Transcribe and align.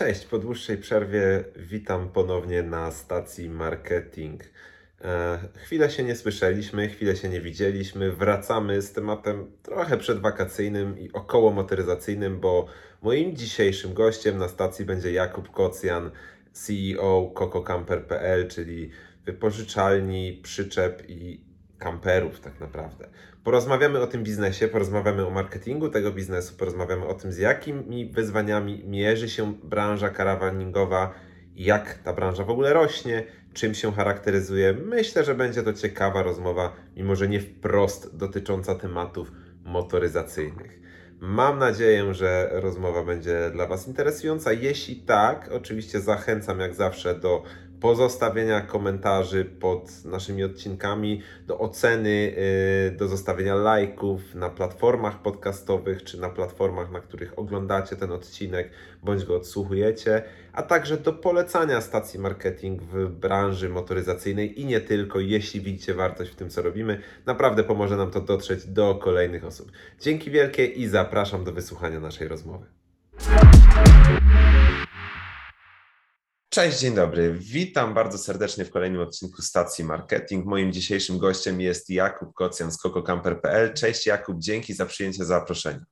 Cześć, 0.00 0.26
po 0.26 0.38
dłuższej 0.38 0.78
przerwie 0.78 1.44
witam 1.56 2.08
ponownie 2.08 2.62
na 2.62 2.90
stacji 2.90 3.50
marketing. 3.50 4.44
E, 5.04 5.38
chwilę 5.54 5.90
się 5.90 6.02
nie 6.02 6.16
słyszeliśmy, 6.16 6.88
chwilę 6.88 7.16
się 7.16 7.28
nie 7.28 7.40
widzieliśmy. 7.40 8.12
Wracamy 8.12 8.82
z 8.82 8.92
tematem 8.92 9.52
trochę 9.62 9.96
przedwakacyjnym 9.96 10.98
i 10.98 11.12
około 11.12 11.52
motoryzacyjnym, 11.52 12.40
bo 12.40 12.66
moim 13.02 13.36
dzisiejszym 13.36 13.94
gościem 13.94 14.38
na 14.38 14.48
stacji 14.48 14.84
będzie 14.84 15.12
Jakub 15.12 15.50
Kocjan, 15.50 16.10
CEO 16.52 17.32
CocoCamper.pl, 17.34 18.48
czyli 18.48 18.90
wypożyczalni, 19.24 20.40
przyczep 20.42 21.02
i 21.08 21.49
kamperów 21.80 22.40
tak 22.40 22.60
naprawdę. 22.60 23.08
Porozmawiamy 23.44 24.00
o 24.00 24.06
tym 24.06 24.22
biznesie, 24.22 24.68
porozmawiamy 24.68 25.26
o 25.26 25.30
marketingu 25.30 25.88
tego 25.88 26.12
biznesu, 26.12 26.54
porozmawiamy 26.56 27.06
o 27.06 27.14
tym, 27.14 27.32
z 27.32 27.38
jakimi 27.38 28.06
wyzwaniami 28.06 28.84
mierzy 28.86 29.28
się 29.28 29.54
branża 29.54 30.10
karawaningowa, 30.10 31.14
jak 31.56 31.94
ta 31.94 32.12
branża 32.12 32.44
w 32.44 32.50
ogóle 32.50 32.72
rośnie, 32.72 33.24
czym 33.52 33.74
się 33.74 33.92
charakteryzuje. 33.92 34.72
Myślę, 34.72 35.24
że 35.24 35.34
będzie 35.34 35.62
to 35.62 35.72
ciekawa 35.72 36.22
rozmowa, 36.22 36.72
mimo 36.96 37.16
że 37.16 37.28
nie 37.28 37.40
wprost 37.40 38.16
dotycząca 38.16 38.74
tematów 38.74 39.32
motoryzacyjnych. 39.64 40.80
Mam 41.20 41.58
nadzieję, 41.58 42.14
że 42.14 42.50
rozmowa 42.52 43.04
będzie 43.04 43.50
dla 43.52 43.66
Was 43.66 43.88
interesująca. 43.88 44.52
Jeśli 44.52 44.96
tak, 44.96 45.48
oczywiście 45.52 46.00
zachęcam 46.00 46.60
jak 46.60 46.74
zawsze 46.74 47.14
do 47.14 47.42
pozostawienia 47.80 48.60
komentarzy 48.60 49.44
pod 49.44 50.04
naszymi 50.04 50.44
odcinkami, 50.44 51.22
do 51.46 51.58
oceny, 51.58 52.34
y, 52.88 52.96
do 52.96 53.08
zostawienia 53.08 53.54
lajków 53.54 54.34
na 54.34 54.50
platformach 54.50 55.22
podcastowych 55.22 56.04
czy 56.04 56.20
na 56.20 56.28
platformach, 56.28 56.90
na 56.90 57.00
których 57.00 57.38
oglądacie 57.38 57.96
ten 57.96 58.12
odcinek 58.12 58.70
bądź 59.02 59.24
go 59.24 59.36
odsłuchujecie, 59.36 60.22
a 60.52 60.62
także 60.62 60.96
do 60.96 61.12
polecania 61.12 61.80
stacji 61.80 62.20
marketing 62.20 62.82
w 62.82 63.08
branży 63.08 63.68
motoryzacyjnej 63.68 64.60
i 64.60 64.64
nie 64.64 64.80
tylko, 64.80 65.20
jeśli 65.20 65.60
widzicie 65.60 65.94
wartość 65.94 66.30
w 66.30 66.34
tym, 66.34 66.50
co 66.50 66.62
robimy. 66.62 67.00
Naprawdę 67.26 67.64
pomoże 67.64 67.96
nam 67.96 68.10
to 68.10 68.20
dotrzeć 68.20 68.66
do 68.66 68.94
kolejnych 68.94 69.44
osób. 69.44 69.72
Dzięki 70.00 70.30
wielkie 70.30 70.66
i 70.66 70.86
zapraszam 70.86 71.44
do 71.44 71.52
wysłuchania 71.52 72.00
naszej 72.00 72.28
rozmowy. 72.28 72.66
Cześć, 76.52 76.78
dzień 76.78 76.94
dobry. 76.94 77.34
Witam 77.38 77.94
bardzo 77.94 78.18
serdecznie 78.18 78.64
w 78.64 78.70
kolejnym 78.70 79.00
odcinku 79.00 79.42
stacji 79.42 79.84
Marketing. 79.84 80.46
Moim 80.46 80.72
dzisiejszym 80.72 81.18
gościem 81.18 81.60
jest 81.60 81.90
Jakub 81.90 82.34
Kocjan 82.34 82.72
z 82.72 82.76
kokocamper.pl. 82.76 83.74
Cześć 83.74 84.06
Jakub, 84.06 84.36
dzięki 84.38 84.74
za 84.74 84.86
przyjęcie 84.86 85.24
zaproszenia. 85.24 85.84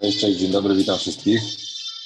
Cześć, 0.00 0.20
cześć, 0.20 0.38
dzień 0.38 0.52
dobry, 0.52 0.74
witam 0.74 0.98
wszystkich. 0.98 1.40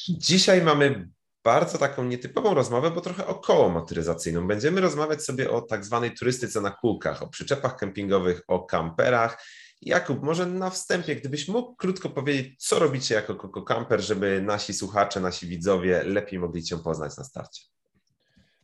Dzisiaj 0.09 0.63
mamy 0.63 1.09
bardzo 1.45 1.79
taką 1.79 2.05
nietypową 2.05 2.55
rozmowę, 2.55 2.91
bo 2.91 3.01
trochę 3.01 3.27
około 3.27 3.69
motoryzacyjną. 3.69 4.47
Będziemy 4.47 4.81
rozmawiać 4.81 5.23
sobie 5.25 5.51
o 5.51 5.61
tak 5.61 5.85
zwanej 5.85 6.15
turystyce 6.15 6.61
na 6.61 6.71
kółkach, 6.71 7.23
o 7.23 7.29
przyczepach 7.29 7.77
kempingowych, 7.77 8.43
o 8.49 8.61
kamperach. 8.61 9.45
Jakub, 9.83 10.23
może 10.23 10.47
na 10.47 10.71
wstępie, 10.71 11.17
gdybyś 11.17 11.49
mógł 11.49 11.77
krótko 11.77 12.09
powiedzieć, 12.09 12.55
co 12.59 12.79
robicie 12.79 13.15
jako 13.15 13.35
Coco 13.35 13.63
Camper, 13.63 14.01
żeby 14.01 14.43
nasi 14.43 14.75
słuchacze, 14.75 15.21
nasi 15.21 15.47
widzowie 15.47 16.03
lepiej 16.05 16.39
mogli 16.39 16.63
Cię 16.63 16.79
poznać 16.79 17.17
na 17.17 17.25
starcie. 17.25 17.63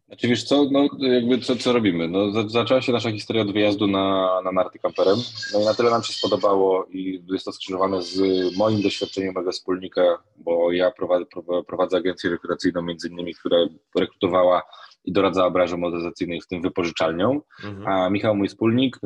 Znaczy 0.09 0.29
wiesz 0.29 0.45
co, 0.45 0.69
no 0.71 0.89
jakby 1.01 1.39
co, 1.39 1.57
co 1.57 1.73
robimy? 1.73 2.09
No, 2.09 2.49
zaczęła 2.49 2.83
się 2.83 2.93
nasza 2.93 3.11
historia 3.11 3.43
od 3.43 3.53
wyjazdu 3.53 3.87
na, 3.87 4.41
na 4.45 4.53
narty 4.53 4.79
kamperem. 4.79 5.19
No 5.53 5.61
i 5.61 5.65
na 5.65 5.75
tyle 5.75 5.91
nam 5.91 6.03
się 6.03 6.13
spodobało 6.13 6.87
i 6.91 7.25
jest 7.31 7.45
to 7.45 7.53
skrzyżowane 7.53 8.03
z 8.03 8.21
moim 8.57 8.83
doświadczeniem 8.83 9.35
mojego 9.35 9.53
wspólnika, 9.53 10.03
bo 10.37 10.73
ja 10.73 10.91
prowadzę, 10.91 11.25
prowadzę 11.67 11.97
agencję 11.97 12.31
rekrutacyjną 12.31 12.83
między 12.83 13.09
innymi, 13.09 13.35
która 13.35 13.59
rekrutowała 13.99 14.63
i 15.05 15.13
doradzała 15.13 15.51
branży 15.51 15.77
motoryzacyjnej, 15.77 16.41
w 16.41 16.47
tym 16.47 16.63
wypożyczalnią. 16.63 17.41
Mhm. 17.65 17.87
A 17.87 18.11
Michał, 18.11 18.37
mój 18.37 18.49
wspólnik, 18.49 19.01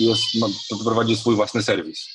jest, 0.00 0.24
prowadzi 0.84 1.16
swój 1.16 1.34
własny 1.34 1.62
serwis, 1.62 2.08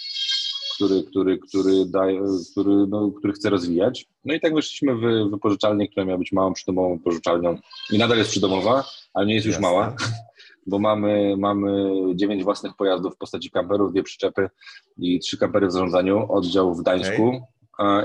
który, 0.75 1.03
który, 1.03 1.37
który, 1.37 1.85
daje, 1.85 2.21
który, 2.51 2.87
no, 2.89 3.11
który 3.11 3.33
chce 3.33 3.49
rozwijać. 3.49 4.05
No 4.25 4.33
i 4.33 4.39
tak 4.39 4.53
weszliśmy 4.53 4.95
w 4.95 5.29
wypożyczalnię, 5.31 5.87
która 5.87 6.05
miała 6.05 6.17
być 6.19 6.31
małą 6.31 6.53
przydomową 6.53 6.97
wypożyczalnią 6.97 7.57
i 7.91 7.97
nadal 7.97 8.17
jest 8.17 8.29
przydomowa, 8.29 8.83
ale 9.13 9.25
nie 9.25 9.33
jest 9.33 9.45
już 9.45 9.55
Jasne. 9.55 9.67
mała 9.67 9.95
bo 10.67 10.79
mamy, 10.79 11.35
mamy 11.37 11.91
dziewięć 12.15 12.43
własnych 12.43 12.75
pojazdów 12.75 13.15
w 13.15 13.17
postaci 13.17 13.51
kamperów, 13.51 13.91
dwie 13.91 14.03
przyczepy 14.03 14.49
i 14.97 15.19
trzy 15.19 15.37
kampery 15.37 15.67
w 15.67 15.71
zarządzaniu, 15.71 16.31
oddział 16.31 16.75
w 16.75 16.81
Gdańsku 16.81 17.27
okay. 17.27 17.41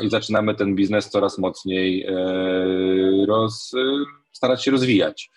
I 0.03 0.11
zaczynamy 0.11 0.55
ten 0.55 0.75
biznes 0.75 1.11
coraz 1.11 1.39
mocniej 1.39 2.07
e, 2.07 2.13
roz, 3.27 3.73
starać 4.33 4.65
się 4.65 4.71
rozwijać. 4.71 5.31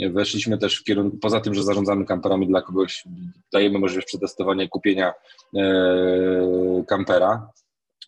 Weszliśmy 0.00 0.58
też 0.58 0.80
w 0.80 0.84
kierunku, 0.84 1.16
poza 1.16 1.40
tym, 1.40 1.54
że 1.54 1.62
zarządzamy 1.62 2.04
kamperami 2.04 2.46
dla 2.46 2.62
kogoś, 2.62 3.04
dajemy 3.52 3.78
możliwość 3.78 4.06
przetestowania 4.06 4.68
kupienia 4.68 5.12
e, 5.56 6.84
kampera, 6.88 7.48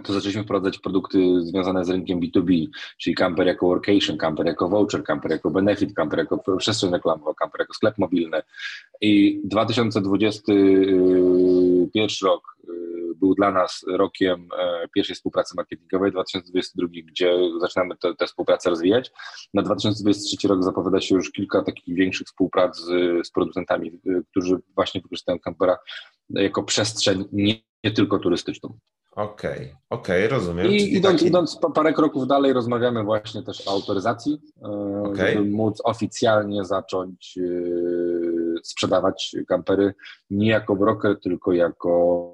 to 0.04 0.12
zaczęliśmy 0.12 0.42
wprowadzać 0.42 0.78
produkty 0.78 1.18
związane 1.40 1.84
z 1.84 1.90
rynkiem 1.90 2.20
B2B, 2.20 2.66
czyli 2.98 3.16
camper 3.16 3.46
jako 3.46 3.66
workation, 3.66 4.18
camper 4.18 4.46
jako 4.46 4.68
voucher, 4.68 5.04
camper 5.04 5.30
jako 5.30 5.50
benefit, 5.50 5.94
camper 5.94 6.18
jako 6.18 6.56
przestrzeń 6.58 6.92
reklamowa, 6.92 7.34
camper 7.34 7.60
jako 7.60 7.74
sklep 7.74 7.98
mobilny. 7.98 8.42
I 9.00 9.40
2021 9.44 12.06
rok 12.22 12.55
był 13.16 13.34
dla 13.34 13.50
nas 13.50 13.84
rokiem 13.88 14.48
e, 14.58 14.88
pierwszej 14.94 15.16
współpracy 15.16 15.54
marketingowej, 15.56 16.12
2022, 16.12 16.88
gdzie 17.06 17.38
zaczynamy 17.60 17.94
tę 18.18 18.26
współpracę 18.26 18.70
rozwijać. 18.70 19.10
Na 19.54 19.62
2023 19.62 20.48
rok 20.48 20.64
zapowiada 20.64 21.00
się 21.00 21.14
już 21.14 21.32
kilka 21.32 21.62
takich 21.62 21.94
większych 21.94 22.26
współprac 22.26 22.76
z, 22.78 22.86
z 23.26 23.30
producentami, 23.30 24.00
e, 24.06 24.22
którzy 24.30 24.56
właśnie 24.74 25.00
wykorzystają 25.00 25.38
kampera 25.38 25.78
jako 26.30 26.62
przestrzeń 26.62 27.24
nie, 27.32 27.54
nie 27.84 27.90
tylko 27.90 28.18
turystyczną. 28.18 28.78
Okej, 29.16 29.52
okay, 29.52 29.76
okej, 29.90 30.26
okay, 30.26 30.38
rozumiem. 30.38 30.66
I 30.66 30.76
idąc, 30.76 31.14
taki... 31.16 31.26
idąc 31.26 31.58
parę 31.74 31.92
kroków 31.92 32.26
dalej, 32.26 32.52
rozmawiamy 32.52 33.04
właśnie 33.04 33.42
też 33.42 33.68
o 33.68 33.70
autoryzacji, 33.70 34.38
e, 34.62 34.68
okay. 35.02 35.32
żeby 35.32 35.50
móc 35.50 35.80
oficjalnie 35.84 36.64
zacząć 36.64 37.38
sprzedawać 38.66 39.36
kampery 39.48 39.94
nie 40.30 40.48
jako 40.50 40.76
broker, 40.76 41.20
tylko 41.20 41.52
jako 41.52 42.30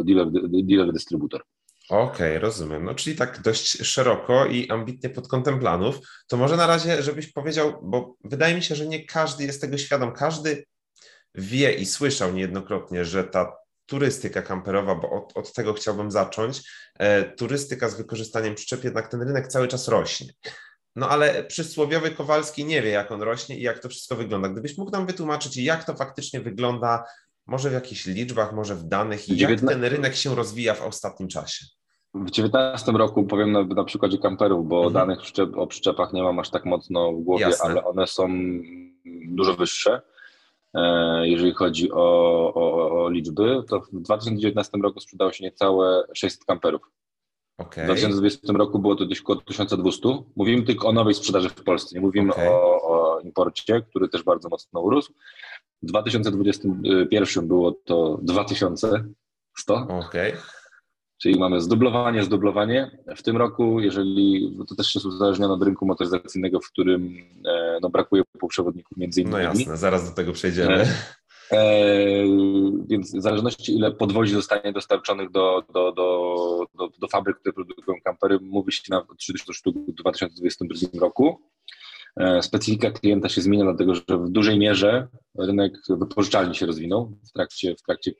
e, 0.00 0.04
dealer, 0.04 0.26
dealer 0.64 0.92
dystrybutor. 0.92 1.42
Okej, 1.88 2.12
okay, 2.12 2.38
rozumiem. 2.38 2.84
No 2.84 2.94
czyli 2.94 3.16
tak 3.16 3.40
dość 3.42 3.86
szeroko 3.86 4.46
i 4.46 4.70
ambitnie 4.70 5.10
pod 5.10 5.28
kątem 5.28 5.58
planów. 5.58 5.98
To 6.28 6.36
może 6.36 6.56
na 6.56 6.66
razie, 6.66 7.02
żebyś 7.02 7.32
powiedział, 7.32 7.78
bo 7.82 8.16
wydaje 8.24 8.54
mi 8.54 8.62
się, 8.62 8.74
że 8.74 8.86
nie 8.86 9.04
każdy 9.04 9.44
jest 9.44 9.60
tego 9.60 9.78
świadom. 9.78 10.12
Każdy 10.12 10.64
wie 11.34 11.74
i 11.74 11.86
słyszał 11.86 12.32
niejednokrotnie, 12.32 13.04
że 13.04 13.24
ta 13.24 13.52
turystyka 13.86 14.42
kamperowa, 14.42 14.94
bo 14.94 15.10
od, 15.10 15.36
od 15.36 15.52
tego 15.52 15.72
chciałbym 15.72 16.10
zacząć, 16.10 16.62
e, 16.98 17.22
turystyka 17.24 17.88
z 17.88 17.96
wykorzystaniem 17.96 18.54
przyczep, 18.54 18.84
jednak 18.84 19.08
ten 19.08 19.22
rynek 19.22 19.48
cały 19.48 19.68
czas 19.68 19.88
rośnie. 19.88 20.26
No 20.96 21.08
ale 21.08 21.44
przysłowiowy 21.44 22.10
Kowalski 22.10 22.64
nie 22.64 22.82
wie, 22.82 22.90
jak 22.90 23.12
on 23.12 23.22
rośnie 23.22 23.58
i 23.58 23.62
jak 23.62 23.78
to 23.78 23.88
wszystko 23.88 24.16
wygląda. 24.16 24.48
Gdybyś 24.48 24.78
mógł 24.78 24.90
nam 24.90 25.06
wytłumaczyć, 25.06 25.56
jak 25.56 25.84
to 25.84 25.94
faktycznie 25.94 26.40
wygląda, 26.40 27.04
może 27.46 27.70
w 27.70 27.72
jakichś 27.72 28.06
liczbach, 28.06 28.52
może 28.52 28.74
w 28.74 28.84
danych 28.84 29.28
i 29.28 29.38
jak 29.38 29.60
ten 29.60 29.84
rynek 29.84 30.14
się 30.14 30.34
rozwija 30.34 30.74
w 30.74 30.82
ostatnim 30.82 31.28
czasie? 31.28 31.66
W 32.14 32.18
2019 32.18 32.92
roku 32.92 33.24
powiem 33.24 33.52
na, 33.52 33.64
na 33.64 33.84
przykładzie 33.84 34.18
kamperów, 34.18 34.68
bo 34.68 34.76
mhm. 34.76 34.92
danych 34.92 35.20
przyczep, 35.20 35.56
o 35.56 35.66
przyczepach 35.66 36.12
nie 36.12 36.22
mam 36.22 36.38
aż 36.38 36.50
tak 36.50 36.64
mocno 36.64 37.12
w 37.12 37.22
głowie, 37.22 37.44
Jasne. 37.44 37.70
ale 37.70 37.84
one 37.84 38.06
są 38.06 38.28
dużo 39.28 39.54
wyższe. 39.54 40.02
E, 40.74 41.28
jeżeli 41.28 41.52
chodzi 41.52 41.92
o, 41.92 42.54
o, 42.54 42.90
o, 43.04 43.10
liczby, 43.10 43.62
to 43.68 43.80
w 43.80 43.90
2019 43.92 44.78
roku 44.82 45.00
sprzedało 45.00 45.32
się 45.32 45.44
niecałe 45.44 46.04
600 46.14 46.44
kamperów. 46.44 46.82
Okay. 47.58 47.84
W 47.84 47.86
2020 47.86 48.52
roku 48.52 48.78
było 48.78 48.96
to 48.96 49.06
gdzieś 49.06 49.20
około 49.20 49.40
1200. 49.40 50.08
Mówimy 50.36 50.62
tylko 50.62 50.88
o 50.88 50.92
nowej 50.92 51.14
sprzedaży 51.14 51.48
w 51.48 51.54
Polsce, 51.54 51.94
nie 51.94 52.00
mówimy 52.00 52.32
okay. 52.32 52.50
o, 52.50 52.82
o, 52.82 53.20
imporcie, 53.20 53.82
który 53.90 54.08
też 54.08 54.22
bardzo 54.22 54.48
mocno 54.48 54.80
urósł. 54.80 55.12
W 55.82 55.86
2021 55.86 57.48
było 57.48 57.72
to 57.72 58.18
2100. 58.22 59.74
Okay. 59.74 60.32
Czyli 61.22 61.38
mamy 61.38 61.60
zdublowanie, 61.60 62.22
zdublowanie. 62.22 62.90
W 63.16 63.22
tym 63.22 63.36
roku, 63.36 63.80
jeżeli 63.80 64.56
to 64.68 64.74
też 64.74 64.94
jest 64.94 65.06
uzależnione 65.06 65.54
od 65.54 65.62
rynku 65.62 65.86
motoryzacyjnego, 65.86 66.60
w 66.60 66.66
którym 66.66 67.16
e, 67.48 67.78
no, 67.82 67.90
brakuje 67.90 68.22
półprzewodników 68.38 68.96
między 68.96 69.20
innymi. 69.20 69.36
No 69.36 69.42
jasne, 69.42 69.76
zaraz 69.76 70.10
do 70.10 70.16
tego 70.16 70.32
przejdziemy. 70.32 70.86
E, 71.52 71.94
więc 72.86 73.16
w 73.16 73.22
zależności 73.22 73.74
ile 73.74 73.92
podwozi 73.92 74.34
zostanie 74.34 74.72
dostarczonych 74.72 75.30
do, 75.30 75.62
do, 75.72 75.92
do, 75.92 76.36
do, 76.74 76.88
do 76.98 77.08
fabryk, 77.08 77.38
które 77.38 77.52
produkują 77.52 77.96
kampery, 78.04 78.38
mówi 78.42 78.72
się 78.72 78.82
na 78.90 79.06
30 79.18 79.54
sztuk 79.54 79.76
w 79.88 79.92
2022 79.92 81.00
roku. 81.00 81.40
E, 82.16 82.42
specyfika 82.42 82.90
klienta 82.90 83.28
się 83.28 83.40
zmienia, 83.40 83.64
dlatego 83.64 83.94
że 83.94 84.02
w 84.08 84.28
dużej 84.28 84.58
mierze 84.58 85.08
rynek 85.38 85.72
wypożyczalni 85.88 86.54
się 86.54 86.66
rozwinął 86.66 87.12
w 87.28 87.32
trakcie, 87.32 87.76
w 87.76 87.82
trakcie 87.82 88.12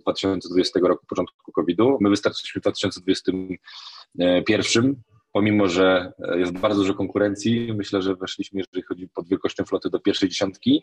2020 0.00 0.78
e, 0.78 0.82
roku, 0.88 1.06
początku 1.06 1.52
COVID-u. 1.52 1.98
My 2.00 2.10
wystarczyliśmy 2.10 2.60
w 2.60 2.62
2021 2.62 4.96
pomimo, 5.32 5.68
że 5.68 6.12
jest 6.36 6.52
bardzo 6.52 6.80
dużo 6.80 6.94
konkurencji, 6.94 7.72
myślę, 7.76 8.02
że 8.02 8.14
weszliśmy, 8.14 8.60
jeżeli 8.60 8.82
chodzi 8.82 9.08
pod 9.08 9.28
wielkością 9.28 9.64
floty, 9.64 9.90
do 9.90 10.00
pierwszej 10.00 10.28
dziesiątki, 10.28 10.82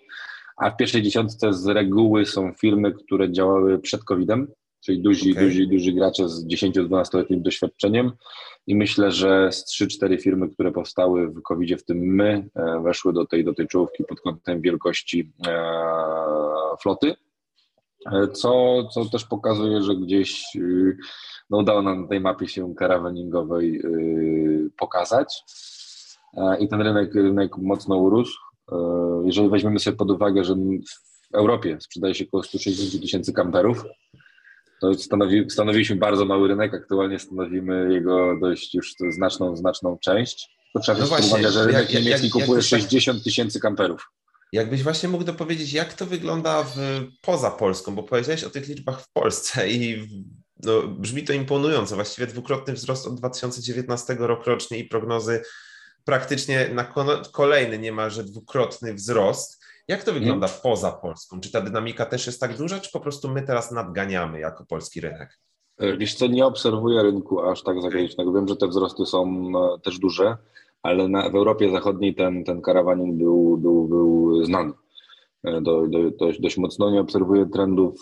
a 0.57 0.69
w 0.69 0.77
pierwszej 0.77 1.01
dziesiątce 1.01 1.53
z 1.53 1.67
reguły 1.67 2.25
są 2.25 2.53
firmy, 2.53 2.91
które 2.91 3.31
działały 3.31 3.79
przed 3.79 4.03
COVID-em, 4.03 4.47
czyli 4.81 5.01
duzi, 5.01 5.31
Okay. 5.31 5.43
duzi, 5.43 5.67
duzi 5.67 5.93
gracze 5.93 6.29
z 6.29 6.47
10-12-letnim 6.47 7.41
doświadczeniem 7.41 8.11
i 8.67 8.75
myślę, 8.75 9.11
że 9.11 9.51
z 9.51 9.65
3-4 9.65 10.21
firmy, 10.21 10.49
które 10.49 10.71
powstały 10.71 11.27
w 11.27 11.41
covid 11.41 11.81
w 11.81 11.85
tym 11.85 11.97
my, 11.97 12.49
e, 12.55 12.81
weszły 12.83 13.13
do 13.13 13.25
tej, 13.25 13.43
do 13.45 13.53
tej 13.53 13.67
czołówki 13.67 14.03
pod 14.03 14.21
kątem 14.21 14.61
wielkości 14.61 15.31
e, 15.47 15.71
floty, 16.81 17.15
e, 18.11 18.27
co, 18.27 18.83
co 18.93 19.05
też 19.05 19.25
pokazuje, 19.25 19.81
że 19.81 19.95
gdzieś 19.95 20.55
y, 20.55 20.97
no, 21.49 21.57
udało 21.57 21.81
nam 21.81 22.01
na 22.01 22.07
tej 22.07 22.19
mapie 22.19 22.47
się 22.47 22.75
karawaningowej 22.75 23.81
y, 23.85 24.69
pokazać 24.77 25.43
i 26.59 26.67
ten 26.67 26.81
rynek, 26.81 27.15
rynek 27.15 27.57
mocno 27.57 27.97
urósł. 27.97 28.50
E, 28.71 28.75
Jeżeli 29.25 29.49
weźmiemy 29.49 29.79
sobie 29.79 29.97
pod 29.97 30.11
uwagę, 30.11 30.43
że 30.43 30.55
w 30.55 31.35
Europie 31.35 31.77
sprzedaje 31.81 32.15
się 32.15 32.25
około 32.27 32.43
160 32.43 33.01
tysięcy 33.03 33.33
kamperów, 33.33 33.83
to 34.81 34.93
stanowi, 34.93 35.49
stanowiliśmy 35.49 35.95
bardzo 35.95 36.25
mały 36.25 36.47
rynek, 36.47 36.73
aktualnie 36.73 37.19
stanowimy 37.19 37.93
jego 37.93 38.39
dość 38.41 38.73
już 38.75 38.95
znaczną, 39.09 39.55
znaczną 39.57 39.97
część. 40.03 40.57
To 40.73 40.79
trzeba 40.79 40.99
No 40.99 41.05
właśnie, 41.07 41.27
uwagę, 41.27 41.51
że 41.51 41.65
rynek 41.67 41.93
jak- 41.93 42.03
niemiecki 42.03 42.25
jak- 42.25 42.33
kupuje 42.33 42.55
jak 42.61 42.65
to 42.65 42.69
tak- 42.69 42.81
60 42.81 43.23
tysięcy 43.23 43.59
kamperów. 43.59 44.11
Jakbyś 44.53 44.83
właśnie 44.83 45.09
mógł 45.09 45.23
dopowiedzieć, 45.23 45.73
jak 45.73 45.93
to 45.93 46.05
wygląda 46.05 46.63
w, 46.63 46.75
poza 47.21 47.51
Polską, 47.51 47.95
bo 47.95 48.03
powiedziałeś 48.03 48.43
o 48.43 48.49
tych 48.49 48.67
liczbach 48.67 49.01
w 49.01 49.11
Polsce 49.13 49.69
i 49.71 50.07
no, 50.63 50.81
brzmi 50.87 51.23
to 51.23 51.33
imponująco. 51.33 51.95
Właściwie 51.95 52.27
dwukrotny 52.27 52.73
wzrost 52.73 53.07
od 53.07 53.15
2019 53.15 54.15
roku 54.19 54.43
rocznie 54.45 54.77
i 54.79 54.83
prognozy 54.83 55.41
praktycznie 56.05 56.69
na 56.73 56.83
ko- 56.83 57.21
kolejny 57.31 57.79
niemalże 57.79 58.23
dwukrotny 58.23 58.93
wzrost. 58.93 59.61
Jak 59.87 60.03
to 60.03 60.13
wygląda 60.13 60.47
poza 60.63 60.91
Polską? 60.91 61.39
Czy 61.39 61.51
ta 61.51 61.61
dynamika 61.61 62.05
też 62.05 62.25
jest 62.27 62.39
tak 62.39 62.57
duża, 62.57 62.79
czy 62.79 62.91
po 62.91 62.99
prostu 62.99 63.29
my 63.29 63.41
teraz 63.41 63.71
nadganiamy 63.71 64.39
jako 64.39 64.65
polski 64.65 65.01
rynek? 65.01 65.39
E, 65.77 65.97
Wiesz 65.97 66.15
co, 66.15 66.27
nie 66.27 66.45
obserwuję 66.45 67.03
rynku 67.03 67.41
aż 67.41 67.63
tak 67.63 67.81
zagranicznego. 67.81 68.33
Wiem, 68.33 68.47
że 68.47 68.55
te 68.55 68.67
wzrosty 68.67 69.05
są 69.05 69.51
e, 69.75 69.79
też 69.79 69.99
duże, 69.99 70.37
ale 70.83 71.07
na, 71.07 71.29
w 71.29 71.35
Europie 71.35 71.71
Zachodniej 71.71 72.15
ten, 72.15 72.43
ten 72.43 72.61
karawaning 72.61 73.17
był, 73.17 73.57
był, 73.57 73.87
był 73.87 74.45
znany. 74.45 74.73
E, 75.43 75.61
Do, 75.61 75.87
do, 75.87 76.11
dość, 76.19 76.39
dość 76.41 76.57
mocno 76.57 76.91
nie 76.91 77.01
obserwuję 77.01 77.45
trendów 77.53 77.99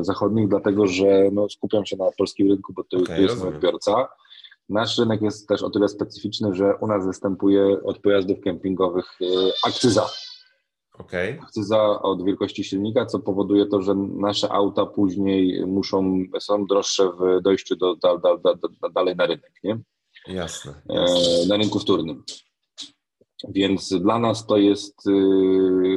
zachodnich, 0.00 0.48
dlatego 0.48 0.86
że 0.86 1.28
no, 1.32 1.48
skupiam 1.48 1.86
się 1.86 1.96
na 1.96 2.04
polskim 2.18 2.48
rynku, 2.48 2.72
bo 2.72 2.84
to, 2.84 3.00
to 3.00 3.12
jest 3.14 3.44
mój 3.44 3.54
odbiorca. 3.54 4.08
Nasz 4.68 4.98
rynek 4.98 5.22
jest 5.22 5.48
też 5.48 5.62
o 5.62 5.70
tyle 5.70 5.88
specyficzny, 5.88 6.54
że 6.54 6.76
u 6.80 6.86
nas 6.86 7.06
występuje 7.06 7.82
od 7.84 7.98
pojazdów 7.98 8.40
kempingowych 8.40 9.06
e, 9.22 9.24
akcyza 9.68 10.06
Okej, 10.98 11.38
akcyza 11.42 12.02
od 12.02 12.24
wielkości 12.24 12.64
silnika, 12.64 13.06
co 13.06 13.18
powoduje 13.18 13.66
to, 13.66 13.82
że 13.82 13.94
nasze 13.94 14.52
auta 14.52 14.86
później 14.86 15.66
muszą, 15.66 16.24
są 16.40 16.66
droższe 16.66 17.12
w 17.12 17.42
dojściu 17.42 17.76
do, 17.76 17.96
da, 17.96 18.18
da, 18.18 18.36
da, 18.36 18.88
dalej 18.88 19.16
na 19.16 19.26
rynek, 19.26 19.52
nie? 19.64 19.78
jasne. 20.28 20.74
jasne. 20.88 21.42
E, 21.44 21.46
na 21.48 21.56
rynku 21.56 21.78
wtórnym. 21.78 22.22
Więc 23.48 23.92
dla 23.92 24.18
nas 24.18 24.46
to 24.46 24.56
jest, 24.56 25.06
y, 25.06 25.12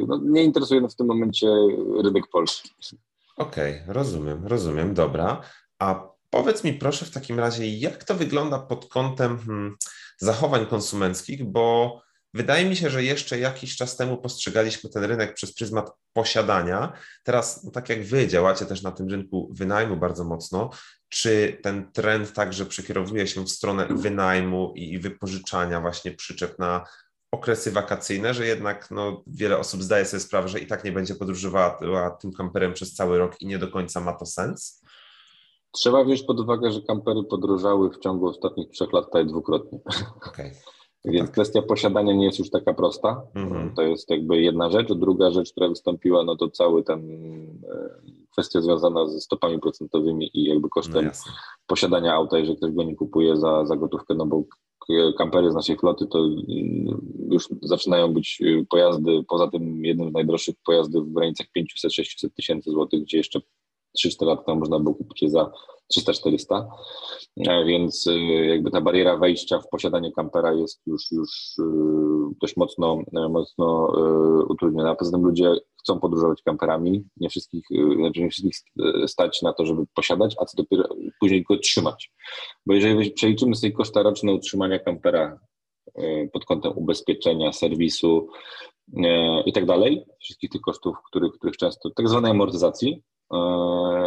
no, 0.08 0.20
nie 0.24 0.44
interesuje 0.44 0.82
nas 0.82 0.94
w 0.94 0.98
tym 0.98 1.08
momencie 1.08 1.48
rynek 2.04 2.28
polski. 2.28 2.70
Okej, 3.38 3.82
rozumiem, 3.88 4.48
rozumiem, 4.48 4.94
dobra. 4.94 5.42
A 5.80 6.15
powiedz 6.36 6.64
mi 6.64 6.74
proszę 6.74 7.06
w 7.06 7.12
takim 7.12 7.40
razie, 7.40 7.78
jak 7.78 8.04
to 8.04 8.16
wygląda 8.16 8.60
pod 8.60 8.90
kątem 8.90 9.40
hmm, 9.40 9.76
zachowań 10.18 10.66
konsumenckich, 10.66 11.46
bo 11.46 12.02
wydaje 12.34 12.70
mi 12.70 12.76
się, 12.76 12.90
że 12.90 13.04
jeszcze 13.04 13.40
jakiś 13.40 13.76
czas 13.76 13.98
temu 13.98 14.18
postrzegaliśmy 14.18 14.90
ten 14.90 15.04
rynek 15.04 15.34
przez 15.34 15.54
pryzmat 15.54 15.92
posiadania. 16.14 16.94
Teraz, 17.24 17.64
no, 17.64 17.72
tak 17.72 17.90
jak 17.90 18.04
wy 18.04 18.28
działacie 18.28 18.66
też 18.66 18.82
na 18.82 18.92
tym 18.92 19.10
rynku 19.10 19.50
wynajmu 19.54 19.98
bardzo 19.98 20.24
mocno, 20.24 20.70
czy 21.10 21.60
ten 21.64 21.92
trend 21.92 22.34
także 22.34 22.66
przekierowuje 22.66 23.28
się 23.28 23.44
w 23.44 23.50
stronę 23.50 23.88
wynajmu 23.90 24.74
i 24.76 25.00
wypożyczania 25.00 25.82
właśnie 25.82 26.12
przyczep 26.12 26.60
na 26.60 26.86
okresy 27.32 27.72
wakacyjne, 27.72 28.34
że 28.34 28.48
jednak 28.48 28.92
no, 28.92 29.24
wiele 29.28 29.58
osób 29.58 29.84
zdaje 29.84 30.06
sobie 30.06 30.22
sprawę, 30.22 30.48
że 30.48 30.60
i 30.60 30.68
tak 30.68 30.84
nie 30.84 30.92
będzie 30.92 31.16
podróżowała 31.16 32.10
tym 32.22 32.34
kamperem 32.34 32.74
przez 32.74 32.94
cały 32.94 33.18
rok 33.18 33.42
i 33.42 33.48
nie 33.48 33.58
do 33.58 33.68
końca 33.68 34.00
ma 34.00 34.14
to 34.14 34.26
sens? 34.26 34.85
Trzeba 35.76 36.04
wziąć 36.04 36.24
pod 36.24 36.40
uwagę, 36.40 36.72
że 36.72 36.82
kampery 36.82 37.24
podróżały 37.24 37.90
w 37.90 38.00
ciągu 38.00 38.28
ostatnich 38.28 38.70
trzech 38.70 38.94
lat 38.94 39.06
tutaj 39.06 39.26
dwukrotnie. 39.26 39.80
Okej. 40.28 40.52
Więc 41.06 41.26
tak. 41.26 41.32
kwestia 41.32 41.62
posiadania 41.62 42.14
nie 42.14 42.26
jest 42.26 42.40
już 42.40 42.50
taka 42.50 42.74
prosta. 42.74 43.22
Mhm. 43.36 43.76
To 43.76 43.82
jest 43.82 44.10
jakby 44.10 44.42
jedna 44.42 44.70
rzecz. 44.70 44.94
Druga 44.94 45.32
rzecz, 45.32 45.52
która 45.52 45.70
wystąpiła, 45.70 46.24
no 46.24 46.36
to 46.36 46.50
cały 46.50 46.84
ten 46.84 47.00
e, 47.72 47.90
kwestia 48.32 48.62
związana 48.62 49.08
ze 49.08 49.20
stopami 49.22 49.60
procentowymi 49.60 50.30
i 50.34 50.44
jakby 50.44 50.64
No 50.64 50.70
kosztem 50.70 51.06
jasne. 51.06 51.32
posiadania 51.68 52.14
auta, 52.14 52.38
jeżeli 52.38 52.58
ktoś 52.58 52.72
go 52.72 52.84
nie 52.84 52.96
kupuje 52.96 53.38
za, 53.38 53.66
za 53.66 53.76
gotówkę, 53.76 54.16
no 54.16 54.26
bo 54.26 54.44
kampery 55.18 55.52
z 55.52 55.56
naszej 55.56 55.78
floty 55.78 56.08
to 56.08 56.20
mm, 56.20 57.12
już 57.32 57.50
zaczynają 57.62 58.14
być 58.14 58.42
y, 58.42 58.66
pojazdy, 58.70 59.24
poza 59.28 59.48
tym 59.48 59.86
jednym 59.86 60.10
z 60.10 60.14
najdroższych 60.14 60.56
pojazdów 60.66 61.10
w 61.10 61.14
granicach 61.14 61.48
500-600 61.58 62.30
tysięcy 62.36 62.72
złotych, 62.72 63.02
gdzie 63.02 63.18
jeszcze 63.18 63.42
3-4 64.06 64.26
lata 64.26 64.44
temu 64.44 64.60
można 64.60 64.80
było 64.80 64.96
kupić 64.96 65.22
je 65.22 65.30
za 65.30 65.52
300-400, 65.98 66.68
E, 67.38 67.66
więc 67.66 68.08
y, 68.08 68.20
jakby 68.46 68.72
ta 68.72 68.82
bariera 68.82 69.18
wejścia 69.18 69.60
w 69.60 69.70
posiadanie 69.70 70.12
kampera 70.12 70.54
jest 70.54 70.82
już, 70.88 71.12
już 71.12 71.58
y, 71.60 71.64
dość 72.42 72.58
mocno, 72.58 73.02
e, 73.14 73.30
mocno 73.30 73.94
utrudniona. 74.50 74.96
Poza 74.96 75.12
tym 75.12 75.26
ludzie 75.26 75.56
chcą 75.80 76.00
podróżować 76.00 76.42
kamperami, 76.42 77.04
nie 77.18 77.30
wszystkich, 77.30 77.66
znaczy 77.98 78.22
nie 78.22 78.30
wszystkich 78.30 78.56
stać 79.08 79.42
na 79.42 79.54
to, 79.54 79.66
żeby 79.66 79.84
posiadać, 79.96 80.36
a 80.40 80.46
co 80.46 80.58
dopiero 80.58 80.90
później 81.20 81.44
go 81.44 81.58
trzymać. 81.58 82.12
Bo 82.66 82.74
jeżeli 82.74 83.12
przeliczymy 83.12 83.56
sobie 83.56 83.74
koszta 83.74 84.04
roczne 84.04 84.34
utrzymania 84.34 84.80
kampera 84.80 85.40
pod 86.34 86.46
kątem 86.46 86.72
ubezpieczenia, 86.76 87.54
serwisu 87.54 88.28
i 89.46 89.54
tak 89.54 89.66
dalej, 89.66 90.06
wszystkich 90.20 90.50
tych 90.50 90.62
kosztów, 90.62 90.96
których, 91.10 91.34
których 91.34 91.58
często, 91.58 91.90
tak 91.90 92.10
zwanej 92.10 92.32
amortyzacji, 92.32 93.04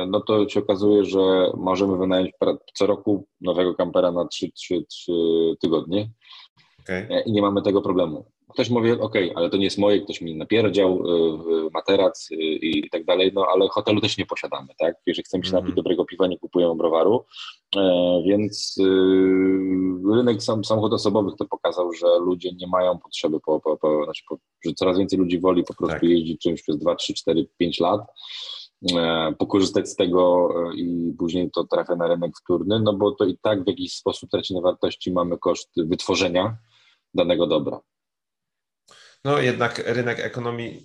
no 0.09 0.21
to 0.27 0.49
się 0.49 0.61
okazuje, 0.61 1.05
że 1.05 1.51
możemy 1.57 1.97
wynająć 1.99 2.31
co 2.75 2.87
roku 2.87 3.27
nowego 3.41 3.75
kampera 3.75 4.13
na 4.13 4.25
3, 4.27 4.53
3, 4.53 4.85
3 4.89 5.13
tygodnie 5.61 6.11
Okej. 6.81 7.07
e, 7.11 7.21
i 7.23 7.33
nie 7.33 7.43
mamy 7.43 7.63
tego 7.63 7.83
problemu. 7.83 8.25
Ktoś 8.53 8.71
mówi, 8.71 8.93
ok, 8.93 9.15
ale 9.35 9.51
to 9.51 9.57
nie 9.57 9.65
jest 9.65 9.79
moje, 9.79 10.01
ktoś 10.01 10.21
mi 10.21 10.37
napierdział, 10.37 10.99
y, 11.67 11.71
materac 11.75 12.29
i 12.41 12.91
tak 12.91 13.05
dalej, 13.05 13.31
no 13.35 13.47
ale 13.55 13.69
hotelu 13.69 14.01
też 14.01 14.19
nie 14.19 14.27
posiadamy, 14.27 14.69
tak? 14.79 14.95
Jeżeli 15.07 15.25
chcemy 15.25 15.45
się 15.45 15.49
Mhm. 15.49 15.63
napić 15.65 15.77
dobrego 15.77 16.05
piwa, 16.05 16.27
nie 16.27 16.39
kupujemy 16.39 16.75
browaru, 16.75 17.25
e, 17.77 18.23
więc 18.27 18.77
rynek 20.15 20.43
sam, 20.43 20.65
samochodów 20.65 20.95
osobowych 20.97 21.35
to 21.39 21.45
pokazał, 21.45 21.93
że 21.93 22.07
ludzie 22.19 22.51
nie 22.53 22.67
mają 22.67 22.99
potrzeby, 22.99 23.41
po, 23.41 23.61
po, 23.61 23.77
po, 23.77 24.05
znaczy 24.05 24.23
po, 24.29 24.37
że 24.65 24.73
coraz 24.75 24.99
więcej 24.99 25.19
ludzi 25.19 25.41
woli 25.41 25.65
po 25.65 25.75
prostu 25.75 26.01
Tak. 26.01 26.03
jeździć 26.11 26.41
czymś 26.43 26.63
przez 26.63 26.79
2, 26.79 26.95
3, 26.95 27.15
4, 27.15 27.47
5 27.59 27.81
lat, 27.81 28.01
e, 28.01 28.05
pokorzystać 29.39 29.89
z 29.89 29.97
tego 29.97 30.51
e, 30.51 30.77
i 30.77 31.15
później 31.19 31.51
to 31.51 31.65
trafia 31.65 31.97
na 31.97 32.09
rynek 32.09 32.31
wtórny, 32.41 32.81
no 32.81 32.93
bo 32.93 33.13
to 33.13 33.25
i 33.25 33.39
tak 33.43 33.65
w 33.65 33.67
jakiś 33.67 33.97
sposób 33.97 34.31
traci 34.31 34.55
na 34.55 34.61
wartości, 34.61 35.13
mamy 35.13 35.39
koszt 35.39 35.71
wytworzenia 35.77 36.57
danego 37.15 37.47
dobra. 37.47 37.81
No 39.25 39.39
jednak 39.39 39.83
rynek 39.87 40.21
ekonomii, 40.21 40.85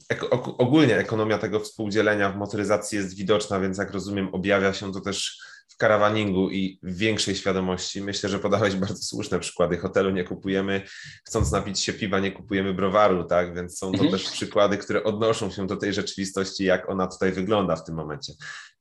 ogólnie 0.58 0.98
ekonomia 0.98 1.38
tego 1.38 1.60
współdzielenia 1.60 2.30
w 2.30 2.38
motoryzacji 2.38 2.98
jest 2.98 3.18
widoczna, 3.18 3.60
więc 3.60 3.78
jak 3.78 3.92
rozumiem, 3.92 4.30
objawia 4.32 4.74
się 4.74 4.92
to 4.92 5.02
też 5.02 5.40
w 5.74 5.78
karawaningu 5.78 6.50
i 6.50 6.80
w 6.84 6.98
większej 6.98 7.36
świadomości. 7.36 8.02
Myślę, 8.02 8.30
że 8.30 8.40
podałeś 8.40 8.76
bardzo 8.76 9.04
słuszne 9.04 9.40
przykłady. 9.40 9.78
Hotelu 9.78 10.10
nie 10.10 10.24
kupujemy, 10.24 10.82
chcąc 11.26 11.52
napić 11.52 11.80
się 11.80 11.94
piwa, 11.94 12.20
nie 12.20 12.32
kupujemy 12.32 12.74
browaru, 12.74 13.24
tak? 13.24 13.56
Więc 13.56 13.78
są 13.78 13.88
to 13.92 13.94
Mhm. 14.04 14.12
też 14.12 14.32
przykłady, 14.32 14.78
które 14.78 15.04
odnoszą 15.04 15.52
się 15.52 15.68
do 15.68 15.78
tej 15.78 15.94
rzeczywistości, 15.94 16.64
jak 16.64 16.90
ona 16.90 17.08
tutaj 17.08 17.32
wygląda 17.32 17.76
w 17.76 17.84
tym 17.84 17.96
momencie. 17.96 18.34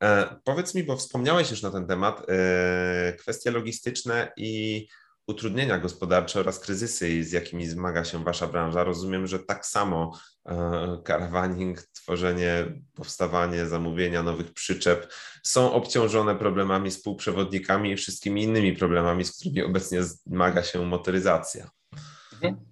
E, 0.03 0.37
powiedz 0.45 0.75
mi, 0.75 0.85
bo 0.85 0.97
wspomniałeś 0.97 1.51
już 1.51 1.63
na 1.63 1.71
ten 1.71 1.87
temat, 1.87 2.23
e, 2.29 3.13
kwestie 3.19 3.51
logistyczne 3.51 4.33
i 4.37 4.87
utrudnienia 5.27 5.79
gospodarcze 5.79 6.41
oraz 6.41 6.61
kryzysy, 6.61 7.25
z 7.25 7.33
jakimi 7.33 7.67
zmaga 7.67 8.05
się 8.05 8.25
Wasza 8.25 8.47
branża. 8.47 8.85
Rozumiem, 8.85 9.27
że 9.27 9.39
tak 9.39 9.67
samo 9.67 10.13
e, 10.47 10.99
karawaning, 11.05 11.83
tworzenie, 11.83 12.65
powstawanie, 12.95 13.67
zamówienia 13.67 14.23
nowych 14.23 14.53
przyczep 14.53 15.13
są 15.43 15.73
obciążone 15.73 16.35
problemami 16.35 16.91
z 16.91 17.03
półprzewodnikami 17.03 17.91
i 17.91 17.97
wszystkimi 17.97 18.43
innymi 18.43 18.77
problemami, 18.77 19.25
z 19.25 19.39
którymi 19.39 19.63
obecnie 19.63 20.03
zmaga 20.03 20.63
się 20.63 20.87
motoryzacja. 20.87 21.71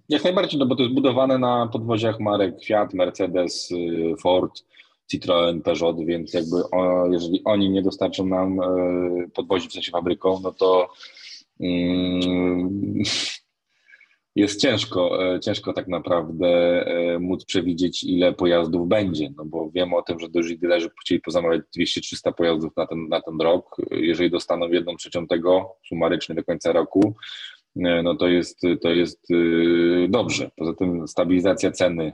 Jak 0.09 0.23
najbardziej, 0.23 0.59
no 0.59 0.65
bo 0.65 0.75
to 0.75 0.83
jest 0.83 0.95
budowane 0.95 1.37
na 1.37 1.67
podwoziach 1.67 2.19
marek 2.19 2.55
Fiat, 2.65 2.93
Mercedes, 2.93 3.71
y, 3.71 4.15
Ford, 4.21 4.51
Citroën, 5.13 5.61
Peugeot, 5.61 6.05
więc 6.05 6.33
jakby 6.33 6.55
jeżeli 7.11 7.41
oni 7.43 7.69
nie 7.69 7.81
dostarczą 7.81 8.25
nam 8.25 8.59
y, 8.59 9.29
podwozi 9.33 9.69
w 9.69 9.73
sensie 9.73 9.91
fabryką, 9.91 10.39
no 10.43 10.51
to 10.51 10.89
jest 14.35 14.61
ciężko, 14.61 15.33
e, 15.33 15.39
ciężko 15.39 15.73
tak 15.73 15.87
naprawdę 15.87 16.47
e, 16.47 17.19
móc 17.19 17.45
przewidzieć, 17.45 18.03
ile 18.03 18.33
pojazdów 18.33 18.87
będzie, 18.87 19.29
no 19.37 19.45
bo 19.45 19.71
wiemy 19.71 19.95
o 19.95 20.01
tym, 20.01 20.19
że 20.19 20.29
duży 20.29 20.57
dealerzy 20.57 20.89
chcieli 21.01 21.21
pozamawiać 21.21 21.61
200-300 21.79 22.33
pojazdów 22.33 22.77
na 22.77 22.87
ten, 22.87 23.07
na 23.07 23.21
ten 23.21 23.41
rok. 23.41 23.75
Jeżeli 23.91 24.29
dostaną 24.29 24.67
jedną 24.67 24.95
trzecią 24.95 25.27
tego 25.27 25.75
sumarycznie 25.87 26.35
do 26.35 26.43
końca 26.43 26.71
roku, 26.71 27.15
e, 27.75 28.03
no 28.03 28.15
to 28.15 28.27
jest, 28.27 28.61
to 28.81 28.89
jest 28.89 29.27
dobrze. 30.09 30.51
Poza 30.55 30.73
tym 30.73 31.07
stabilizacja 31.07 31.71
ceny 31.71 32.13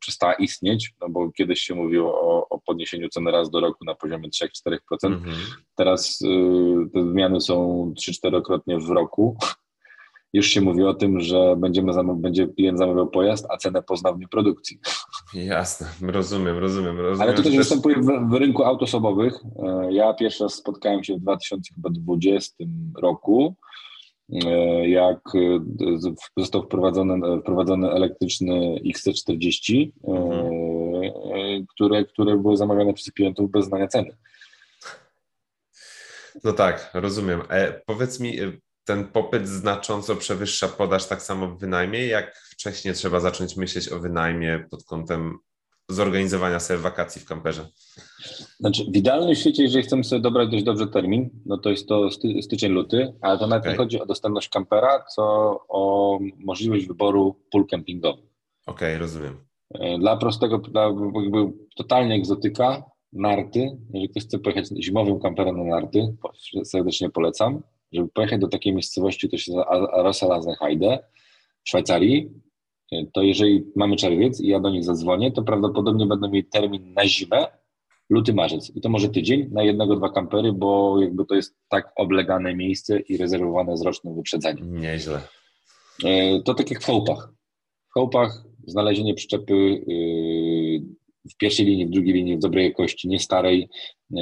przestała 0.00 0.34
istnieć, 0.34 0.92
no 1.00 1.08
bo 1.08 1.32
kiedyś 1.32 1.60
się 1.60 1.74
mówiło 1.74 2.20
o, 2.20 2.48
o 2.48 2.60
podniesieniu 2.60 3.08
ceny 3.08 3.30
raz 3.30 3.50
do 3.50 3.60
roku 3.60 3.84
na 3.84 3.94
poziomie 3.94 4.28
3-4%. 4.28 4.78
Mhm. 5.04 5.36
Teraz 5.74 6.18
te 6.94 7.10
zmiany 7.10 7.40
są 7.40 7.92
3-4-krotnie 7.98 8.80
w 8.86 8.90
roku 8.90 9.36
już 10.32 10.46
się 10.46 10.60
mówi 10.60 10.82
o 10.82 10.94
tym, 10.94 11.20
że 11.20 11.56
będziemy 11.58 11.92
zamaw- 11.92 12.20
będzie 12.20 12.48
klient 12.48 12.78
zamawiał 12.78 13.10
pojazd, 13.10 13.46
a 13.50 13.56
cenę 13.56 13.82
pozna 13.82 14.12
w 14.12 14.16
dniu 14.16 14.28
produkcji. 14.28 14.78
Jasne, 15.34 15.86
rozumiem, 16.02 16.58
rozumiem. 16.58 17.00
rozumiem 17.00 17.28
Ale 17.28 17.36
to 17.36 17.42
też 17.42 17.56
występuje 17.56 17.96
w, 17.96 18.30
w 18.30 18.32
rynku 18.32 18.64
aut 18.64 18.82
osobowych. 18.82 19.34
E, 19.62 19.92
ja 19.92 20.14
pierwszy 20.14 20.44
raz 20.44 20.54
spotkałem 20.54 21.04
się 21.04 21.14
w 21.14 21.20
2020 21.20 22.54
roku, 23.02 23.56
jak 24.82 25.20
e, 25.34 25.60
został 26.36 26.62
wprowadzony, 26.62 27.40
wprowadzony 27.40 27.90
elektryczny 27.90 28.80
XC40, 28.94 29.90
mhm. 30.04 31.66
które, 31.66 32.04
które 32.04 32.36
były 32.36 32.56
zamawiane 32.56 32.94
przez 32.94 33.12
klientów 33.12 33.50
bez 33.50 33.64
znania 33.64 33.88
ceny. 33.88 34.16
No 36.44 36.52
tak, 36.52 36.90
rozumiem. 36.94 37.42
E, 37.48 37.80
powiedz 37.86 38.20
mi, 38.20 38.36
ten 38.84 39.04
popyt 39.08 39.48
znacząco 39.48 40.16
przewyższa 40.16 40.68
podaż 40.68 41.06
tak 41.06 41.22
samo 41.22 41.48
w 41.48 41.58
wynajmie, 41.58 42.06
jak 42.06 42.36
wcześniej 42.36 42.94
trzeba 42.94 43.20
zacząć 43.20 43.56
myśleć 43.56 43.88
o 43.88 43.98
wynajmie 43.98 44.64
pod 44.70 44.84
kątem 44.84 45.38
zorganizowania 45.90 46.60
sobie 46.60 46.80
wakacji 46.80 47.22
w 47.22 47.24
kamperze? 47.24 47.66
Znaczy, 48.60 48.84
w 48.84 48.96
idealnym 48.96 49.34
świecie, 49.34 49.62
jeżeli 49.62 49.84
chcemy 49.84 50.04
sobie 50.04 50.22
dobrać 50.22 50.50
dość 50.50 50.64
dobrze 50.64 50.86
termin, 50.86 51.30
no 51.46 51.58
to 51.58 51.70
jest 51.70 51.88
to 51.88 52.10
sty, 52.10 52.42
styczeń, 52.42 52.72
luty, 52.72 53.12
ale 53.20 53.38
to 53.38 53.46
nawet 53.46 53.62
okay. 53.62 53.72
nie 53.72 53.78
chodzi 53.78 54.00
o 54.00 54.06
dostępność 54.06 54.48
kampera, 54.48 55.04
co 55.14 55.22
o 55.68 56.18
możliwość 56.38 56.86
wyboru 56.86 57.36
pól 57.50 57.66
kempingowych. 57.66 58.24
Okej, 58.66 58.88
okay, 58.88 58.98
rozumiem. 58.98 59.36
E, 59.74 59.98
dla 59.98 60.16
prostego, 60.16 60.58
dla 60.58 60.82
jakby 61.22 61.52
totalnie 61.76 62.14
egzotyka, 62.14 62.82
narty, 63.12 63.78
jeżeli 63.94 64.08
ktoś 64.08 64.22
chce 64.22 64.38
pojechać 64.38 64.66
zimowym 64.80 65.20
kamperem 65.20 65.56
na 65.56 65.64
narty, 65.64 66.16
serdecznie 66.64 67.10
polecam 67.10 67.62
żeby 67.92 68.08
pojechać 68.08 68.40
do 68.40 68.48
takiej 68.48 68.72
miejscowości, 68.72 69.28
to 69.28 69.38
się 69.38 69.52
nazywa 69.52 70.02
Rosselasenheide 70.02 70.98
w 71.64 71.68
Szwajcarii, 71.68 72.30
to 73.12 73.22
jeżeli 73.22 73.64
mamy 73.76 73.96
czerwiec 73.96 74.40
i 74.40 74.48
ja 74.48 74.60
do 74.60 74.70
nich 74.70 74.84
zadzwonię, 74.84 75.32
to 75.32 75.42
prawdopodobnie 75.42 76.06
będą 76.06 76.30
mieli 76.30 76.44
termin 76.44 76.92
na 76.94 77.06
zimę, 77.06 77.46
luty, 78.10 78.34
marzec. 78.34 78.76
I 78.76 78.80
to 78.80 78.88
może 78.88 79.08
tydzień 79.08 79.48
na 79.52 79.62
jednego, 79.62 79.96
dwa 79.96 80.10
kampery, 80.10 80.52
bo 80.52 81.00
jakby 81.02 81.24
to 81.24 81.34
jest 81.34 81.56
tak 81.68 81.92
oblegane 81.96 82.54
miejsce 82.54 83.00
i 83.00 83.16
rezerwowane 83.16 83.76
z 83.76 83.82
rocznym 83.82 84.14
wyprzedzeniem. 84.14 84.80
Nieźle. 84.80 85.20
E, 86.04 86.42
to 86.42 86.54
tak 86.54 86.70
jak 86.70 86.82
w 86.82 86.86
chałupach. 86.86 87.32
W 87.90 87.94
chałupach 87.94 88.44
znalezienie 88.66 89.14
przyczepy 89.14 89.54
y, 89.54 90.82
w 91.30 91.36
pierwszej 91.36 91.66
linii, 91.66 91.86
w 91.86 91.90
drugiej 91.90 92.14
linii, 92.14 92.36
w 92.36 92.40
dobrej 92.40 92.64
jakości, 92.64 93.08
nie 93.08 93.18
starej, 93.18 93.68
e, 94.16 94.20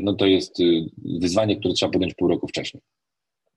no 0.00 0.12
to 0.12 0.26
jest 0.26 0.60
y, 0.60 0.84
wyzwanie, 1.20 1.56
które 1.56 1.74
trzeba 1.74 1.92
podjąć 1.92 2.14
pół 2.14 2.28
roku 2.28 2.48
wcześniej. 2.48 2.82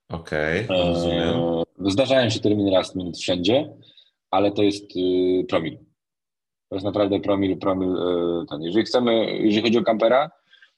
Okej, 0.09 0.65
okay, 0.65 0.77
rozumiem. 0.77 1.29
E, 1.29 1.63
zdarzają 1.91 2.29
się 2.29 2.39
terminy 2.39 2.71
raz 2.71 2.95
minut 2.95 3.17
wszędzie, 3.17 3.69
ale 4.35 4.51
to 4.51 4.63
jest 4.63 4.95
y, 4.95 5.45
promil. 5.49 5.77
To 6.69 6.75
jest 6.75 6.85
naprawdę 6.85 7.19
promil, 7.19 7.57
promil 7.57 7.97
e, 7.97 8.45
ten. 8.49 8.61
Jeżeli 8.61 8.85
chcemy, 8.85 9.37
jeżeli 9.39 9.61
chodzi 9.61 9.77
o 9.77 9.83
kampera, 9.83 10.31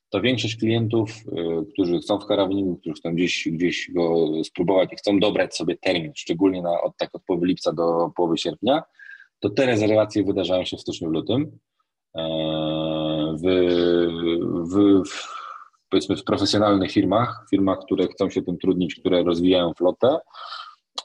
to 0.10 0.22
większość 0.22 0.56
klientów, 0.56 1.10
którzy 1.74 2.00
chcą 2.00 2.20
w 2.20 2.26
karawaningu, 2.26 2.78
którzy 2.78 2.96
chcą 2.96 3.14
gdzieś, 3.14 3.48
gdzieś 3.52 3.92
go 3.92 4.32
spróbować 4.44 4.94
i 4.94 4.96
chcą 4.96 5.20
dobrać 5.20 5.56
sobie 5.56 5.78
termin, 5.78 6.12
szczególnie 6.16 6.62
na, 6.62 6.82
od, 6.82 6.98
tak 6.98 7.16
od 7.16 7.24
połowy 7.24 7.48
lipca 7.48 7.74
do 7.74 8.12
połowy 8.16 8.38
sierpnia, 8.38 8.84
to 9.40 9.50
te 9.50 9.66
rezerwacje 9.66 10.24
wydarzają 10.24 10.66
się 10.66 10.78
w 10.78 10.82
styczniu, 10.82 11.10
w 11.10 11.12
lutym. 11.12 11.60
W, 13.34 13.46
w, 14.72 14.76
w, 15.06 15.38
powiedzmy 15.90 16.16
w 16.16 16.24
profesjonalnych 16.24 16.92
firmach, 16.92 17.46
firmach, 17.50 17.80
które 17.86 18.08
chcą 18.08 18.30
się 18.30 18.42
tym 18.42 18.58
trudnić, 18.58 18.96
które 18.96 19.24
rozwijają 19.24 19.74
flotę. 19.74 20.18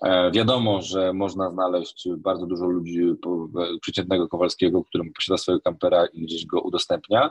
E, 0.02 0.30
wiadomo, 0.30 0.82
że 0.82 1.12
można 1.12 1.50
znaleźć 1.50 2.08
bardzo 2.16 2.46
dużo 2.46 2.66
ludzi, 2.66 3.00
przeciętnego 3.80 4.28
Kowalskiego, 4.28 4.84
który 4.84 5.10
posiada 5.10 5.38
swojego 5.38 5.62
kampera 5.62 6.06
i 6.06 6.22
gdzieś 6.22 6.46
go 6.46 6.60
udostępnia. 6.60 7.30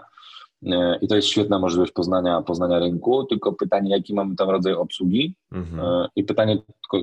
E, 0.66 0.98
I 1.02 1.08
to 1.08 1.16
jest 1.16 1.28
świetna 1.28 1.60
możliwość 1.60 1.92
poznania, 1.92 2.42
poznania 2.42 2.80
rynku, 2.80 3.24
tylko 3.26 3.54
pytanie, 3.54 3.92
jaki 3.92 4.14
mamy 4.14 4.36
tam 4.36 4.50
rodzaj 4.50 4.74
obsługi 4.74 5.36
mhm. 5.52 5.80
E, 5.86 6.08
i 6.16 6.24
pytanie 6.24 6.58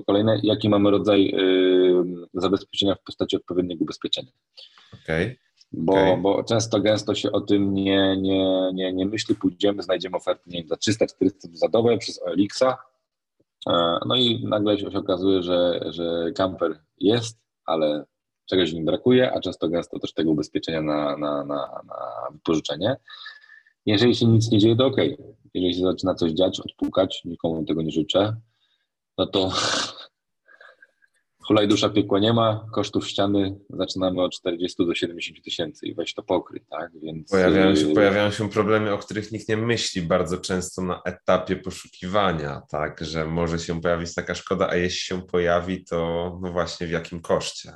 kolejne, 0.06 0.40
jaki 0.42 0.68
mamy 0.68 0.90
rodzaj 0.90 1.34
zabezpieczenia 2.34 2.94
w 2.94 3.02
postaci 3.02 3.36
odpowiedniego 3.36 3.82
ubezpieczenia. 3.82 4.32
Okay. 5.04 5.36
Bo, 5.72 5.92
okay. 5.92 6.16
bo 6.16 6.44
często, 6.44 6.80
gęsto 6.80 7.14
się 7.14 7.32
o 7.32 7.40
tym 7.40 7.74
nie, 7.74 8.16
nie, 8.16 8.70
nie, 8.74 8.92
nie 8.92 9.06
myśli, 9.06 9.34
pójdziemy, 9.34 9.82
znajdziemy 9.82 10.16
ofertę 10.16 10.42
nie, 10.46 10.64
za 10.66 10.74
300-400 10.74 11.30
za 11.52 11.68
dobę 11.68 11.98
przez 11.98 12.22
OLX-a, 12.22 12.70
e, 12.70 12.76
no 14.06 14.16
i 14.16 14.44
nagle 14.44 14.78
się 14.78 14.88
okazuje, 14.98 15.42
że, 15.42 15.80
że 15.86 16.32
camper 16.32 16.78
jest, 16.98 17.38
ale 17.66 18.04
czegoś 18.46 18.72
nim 18.72 18.84
brakuje, 18.84 19.32
a 19.32 19.40
często 19.40 19.68
gęsto 19.68 19.98
też 19.98 20.12
tego 20.12 20.30
ubezpieczenia 20.30 20.82
na, 20.82 21.16
na, 21.16 21.44
na, 21.44 21.82
na 21.86 22.28
wypożyczenie. 22.32 22.96
Jeżeli 23.86 24.14
się 24.14 24.26
nic 24.26 24.50
nie 24.50 24.58
dzieje, 24.58 24.76
to 24.76 24.86
ok. 24.86 24.96
Jeżeli 25.54 25.74
się 25.74 25.82
zaczyna 25.82 26.14
coś 26.14 26.32
dziać, 26.32 26.60
odpukać, 26.60 27.22
nikomu 27.24 27.64
tego 27.64 27.82
nie 27.82 27.90
życzę, 27.90 28.36
no 29.18 29.26
to 29.26 29.52
Hulaj 31.48 31.68
dusza 31.68 31.88
piekła 31.88 32.18
nie 32.18 32.32
ma, 32.32 32.66
kosztów 32.72 33.08
ściany 33.08 33.58
zaczynamy 33.70 34.22
od 34.22 34.32
40 34.32 34.86
do 34.86 34.94
70 34.94 35.44
tysięcy 35.44 35.86
i 35.86 35.94
weź 35.94 36.14
to 36.14 36.22
pokryć, 36.22 36.62
tak? 36.70 36.90
Więc... 37.02 37.30
Pojawiają 37.30 37.76
się, 37.76 37.86
y, 37.86 37.94
pojawiają 37.94 38.30
się 38.30 38.50
problemy, 38.50 38.92
o 38.92 38.98
których 38.98 39.32
nikt 39.32 39.48
nie 39.48 39.56
myśli 39.56 40.02
bardzo 40.02 40.38
często 40.38 40.82
na 40.82 41.02
etapie 41.04 41.56
poszukiwania, 41.56 42.62
tak? 42.70 43.04
Że 43.04 43.24
może 43.24 43.58
się 43.58 43.80
pojawić 43.80 44.14
taka 44.14 44.34
szkoda, 44.34 44.68
a 44.68 44.76
jeśli 44.76 45.00
się 45.00 45.22
pojawi, 45.22 45.84
to 45.84 45.96
no 46.42 46.52
właśnie 46.52 46.86
w 46.86 46.90
jakim 46.90 47.20
koszcie? 47.20 47.72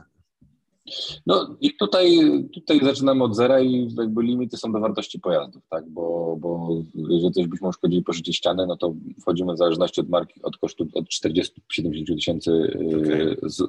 No 1.27 1.57
i 1.61 1.77
tutaj, 1.77 2.19
tutaj 2.55 2.81
zaczynamy 2.83 3.25
od 3.25 3.37
zera 3.37 3.61
i 3.61 3.89
jakby 3.99 4.23
limity 4.23 4.57
są 4.57 4.73
do 4.73 4.81
wartości 4.81 5.21
pojazdów, 5.21 5.63
tak, 5.71 5.89
bo, 5.89 6.37
bo 6.41 6.69
jeżeli 6.95 7.33
coś 7.33 7.47
byśmy 7.47 7.69
uszkodzili 7.69 8.03
poszycie 8.03 8.33
ściany, 8.33 8.67
no 8.67 8.77
to 8.77 8.95
wchodzimy 9.21 9.55
w 9.55 9.59
zależności 9.59 10.01
od 10.01 10.09
marki, 10.09 10.43
od 10.43 10.57
kosztu 10.57 10.89
od 10.95 11.05
40-70 11.05 12.15
tysięcy 12.15 12.79
okay. 13.03 13.37
z, 13.43 13.63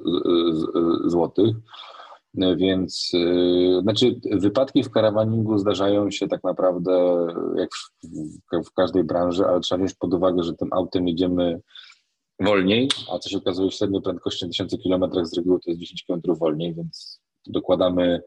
złotych. 1.06 1.56
Więc 2.56 3.12
znaczy 3.82 4.20
wypadki 4.30 4.82
w 4.82 4.90
karawaningu 4.90 5.58
zdarzają 5.58 6.10
się 6.10 6.28
tak 6.28 6.44
naprawdę 6.44 7.26
jak 7.56 7.70
w, 7.74 8.68
w 8.68 8.72
każdej 8.72 9.04
branży, 9.04 9.44
ale 9.46 9.60
trzeba 9.60 9.78
wziąć 9.78 9.94
pod 9.94 10.14
uwagę, 10.14 10.42
że 10.42 10.54
tym 10.54 10.68
autem 10.72 11.08
jedziemy 11.08 11.60
wolniej, 12.40 12.88
a 13.12 13.18
co 13.18 13.28
się 13.28 13.38
okazuje 13.38 13.70
w 13.70 13.74
średniej 13.74 14.02
prędkości 14.02 14.48
1000 14.48 14.76
km 14.82 15.26
z 15.26 15.36
reguły 15.36 15.60
to 15.60 15.70
jest 15.70 15.80
10 15.80 16.04
km 16.06 16.20
wolniej, 16.38 16.74
więc 16.74 17.20
dokładamy 17.46 18.22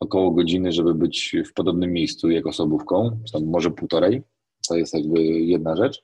około 0.00 0.30
godziny, 0.30 0.72
żeby 0.72 0.94
być 0.94 1.36
w 1.50 1.52
podobnym 1.52 1.92
miejscu 1.92 2.30
jak 2.30 2.46
osobówką, 2.46 3.20
tam 3.32 3.44
może 3.44 3.70
półtorej. 3.70 4.22
To 4.68 4.76
jest 4.76 4.94
jakby 4.94 5.22
jedna 5.22 5.76
rzecz. 5.76 6.02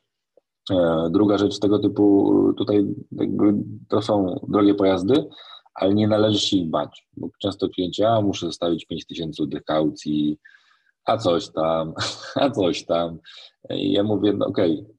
E, 0.70 1.08
druga 1.10 1.38
rzecz 1.38 1.58
tego 1.58 1.78
typu, 1.78 2.32
tutaj 2.58 2.84
jakby 3.12 3.54
to 3.88 4.02
są 4.02 4.40
drogie 4.48 4.74
pojazdy, 4.74 5.24
ale 5.74 5.94
nie 5.94 6.08
należy 6.08 6.38
się 6.38 6.56
ich 6.56 6.70
bać, 6.70 7.08
bo 7.16 7.28
często 7.42 7.68
klienci, 7.68 8.04
a 8.04 8.20
muszę 8.20 8.46
zostawić 8.46 8.86
5 8.86 9.06
tysięcy 9.06 9.42
tych 9.48 9.64
kaucji, 9.64 10.38
a 11.04 11.16
coś 11.16 11.52
tam, 11.52 11.94
a 12.34 12.50
coś 12.50 12.84
tam. 12.84 13.18
I 13.70 13.92
ja 13.92 14.02
mówię, 14.02 14.32
no 14.32 14.46
okej, 14.46 14.80
okay, 14.80 14.94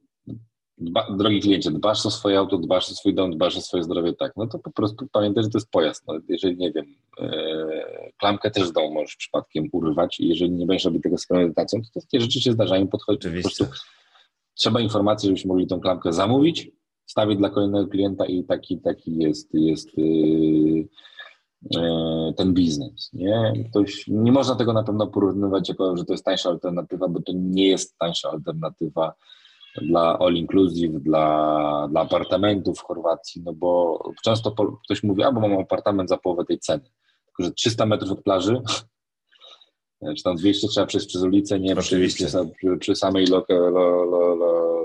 dba, 0.78 1.08
drogi 1.18 1.40
kliencie, 1.40 1.72
dbasz 1.72 2.06
o 2.06 2.12
swoje 2.12 2.40
auto, 2.40 2.58
dbasz 2.58 2.92
o 2.92 2.96
swój 2.96 3.14
dom, 3.14 3.32
dbasz 3.32 3.58
o 3.58 3.62
swoje 3.62 3.84
zdrowie, 3.84 4.14
tak, 4.14 4.34
no 4.38 4.48
to 4.48 4.60
po 4.60 4.72
prostu 4.72 5.08
pamiętaj, 5.12 5.44
że 5.44 5.50
to 5.50 5.58
jest 5.58 5.72
pojazd. 5.72 6.08
No, 6.08 6.14
jeżeli, 6.30 6.58
nie 6.58 6.72
wiem, 6.72 6.86
e, 7.20 8.12
klamkę 8.18 8.52
też 8.52 8.68
z 8.68 8.72
domu 8.72 8.94
możesz 8.94 9.16
przypadkiem 9.16 9.70
urwać 9.72 10.20
i 10.20 10.28
jeżeli 10.28 10.52
nie 10.52 10.66
będziesz 10.66 10.86
robić 10.86 11.04
tego 11.04 11.18
z 11.18 11.28
premedytacją, 11.28 11.82
to 11.82 12.02
takie 12.02 12.22
rzeczy 12.22 12.42
się 12.42 12.52
zdarzają, 12.52 12.88
podchodzi 12.88 13.30
po 13.30 13.42
prostu 13.42 13.66
trzeba 14.54 14.80
informacji, 14.80 15.28
żebyśmy 15.28 15.48
mogli 15.48 15.68
tą 15.68 15.80
klamkę 15.80 16.14
zamówić, 16.14 16.72
stawić 17.06 17.38
dla 17.38 17.50
kolejnego 17.50 17.88
klienta 17.88 18.26
i 18.26 18.44
taki, 18.44 18.78
taki 18.78 19.18
jest, 19.18 19.54
jest 19.54 19.98
yy, 19.98 20.88
ten 22.38 22.54
biznes. 22.54 23.10
Nie? 23.14 23.54
Ktoś, 23.70 24.08
nie 24.08 24.32
można 24.32 24.56
tego 24.56 24.74
na 24.74 24.84
pewno 24.84 25.08
porównywać 25.08 25.70
jako, 25.70 25.98
że 25.98 26.06
to 26.06 26.14
jest 26.14 26.26
tańsza 26.26 26.50
alternatywa, 26.50 27.08
bo 27.08 27.22
to 27.22 27.32
nie 27.36 27.68
jest 27.68 27.98
tańsza 27.98 28.30
alternatywa 28.30 29.14
dla 29.82 30.18
all 30.20 30.36
inclusive, 30.36 31.00
dla, 31.00 31.88
dla 31.92 32.02
apartamentów 32.02 32.80
w 32.80 32.84
Chorwacji, 32.84 33.42
no 33.46 33.54
bo 33.54 34.00
często 34.24 34.52
po, 34.52 34.80
ktoś 34.86 35.04
mówi, 35.04 35.24
a 35.24 35.32
bo 35.32 35.42
mam 35.42 35.60
apartament 35.60 36.10
za 36.10 36.18
połowę 36.18 36.46
tej 36.46 36.60
ceny, 36.60 36.84
tylko 37.26 37.44
że 37.44 37.52
300 37.52 37.86
metrów 37.86 38.12
od 38.12 38.24
plaży, 38.24 38.62
czy 40.18 40.24
tam 40.24 40.36
200 40.36 40.68
trzeba 40.68 40.88
przejść 40.88 41.08
przez 41.08 41.24
ulicę, 41.24 41.60
nie 41.60 41.76
przy, 41.76 42.08
przy, 42.08 42.78
przy, 42.80 42.96
samej 42.96 43.28
lo, 43.28 43.46
lo, 43.50 43.70
lo, 43.70 44.36
lo, 44.36 44.76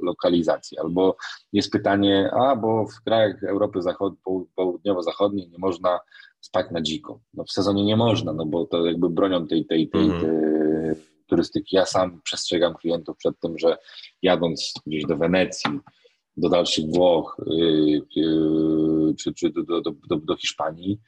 lokalizacji. 0.00 0.78
Albo 0.78 1.16
jest 1.52 1.72
pytanie, 1.72 2.30
a 2.32 2.56
bo 2.56 2.86
w 2.86 3.04
krajach 3.04 3.44
Europy 3.44 3.82
Zachod, 3.82 4.14
południowo-zachodniej 4.54 5.48
nie 5.48 5.58
można 5.58 5.98
spać 6.40 6.66
na 6.70 6.82
dziko. 6.82 7.20
No 7.34 7.44
w 7.44 7.52
sezonie 7.52 7.84
nie 7.84 7.96
można, 7.96 8.32
no 8.32 8.46
bo 8.46 8.66
to 8.66 8.86
jakby 8.86 9.10
bronią 9.10 9.46
tej, 9.46 9.66
tej, 9.66 9.88
tej, 9.88 10.08
tej 10.08 10.18
mm. 10.18 10.55
Turystyki. 11.36 11.76
Ja 11.76 11.86
sam 11.86 12.20
przestrzegam 12.24 12.74
klientów 12.74 13.16
przed 13.16 13.40
tym, 13.40 13.58
że 13.58 13.78
jadąc 14.22 14.72
gdzieś 14.86 15.04
do 15.04 15.16
Wenecji, 15.16 15.70
do 16.36 16.48
dalszych 16.48 16.84
Włoch 16.84 17.36
yy, 17.46 18.02
yy, 18.16 19.14
czy, 19.14 19.34
czy 19.34 19.50
do, 19.50 19.62
do, 19.62 19.80
do, 19.80 20.16
do 20.16 20.36
Hiszpanii, 20.36 20.98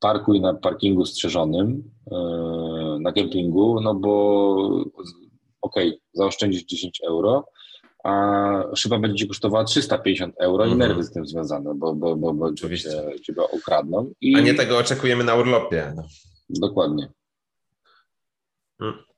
parkuj 0.00 0.40
na 0.40 0.54
parkingu 0.54 1.06
strzeżonym, 1.06 1.90
yy, 2.10 3.00
na 3.00 3.12
kempingu, 3.12 3.80
no 3.80 3.94
bo 3.94 4.54
okej, 5.60 5.88
okay, 5.88 6.00
zaoszczędzisz 6.14 6.64
10 6.64 7.00
euro, 7.08 7.44
a 8.04 8.76
szyba 8.76 8.98
będzie 8.98 9.16
ci 9.16 9.28
kosztowała 9.28 9.64
350 9.64 10.34
euro 10.38 10.64
mm 10.64 10.68
-hmm. 10.68 10.72
i 10.72 10.82
mhm. 10.82 10.88
nerwy 10.90 11.04
z 11.04 11.12
tym 11.12 11.26
związane, 11.26 11.74
bo, 11.74 11.94
bo, 11.94 12.16
bo, 12.16 12.34
bo 12.34 12.46
Oczywiście. 12.46 12.90
cię, 12.90 13.34
cię 13.34 13.34
ukradną. 13.52 14.12
I... 14.20 14.36
A 14.36 14.40
nie 14.40 14.54
tego 14.54 14.78
oczekujemy 14.78 15.24
na 15.24 15.34
urlopie. 15.34 15.94
Dokładnie. 16.48 17.08
Hmm. 18.78 19.13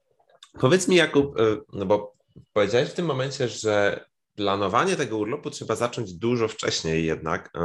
Powiedz 0.60 0.88
mi, 0.88 0.96
Jakub, 0.96 1.40
y, 1.40 1.60
no 1.72 1.86
bo 1.86 2.16
powiedziałeś 2.52 2.90
w 2.90 2.94
tym 2.94 3.06
momencie, 3.06 3.48
że 3.48 4.04
planowanie 4.36 4.96
tego 4.96 5.18
urlopu 5.18 5.50
trzeba 5.50 5.76
zacząć 5.76 6.12
dużo 6.12 6.48
wcześniej 6.48 7.06
jednak. 7.06 7.50
Y, 7.56 7.60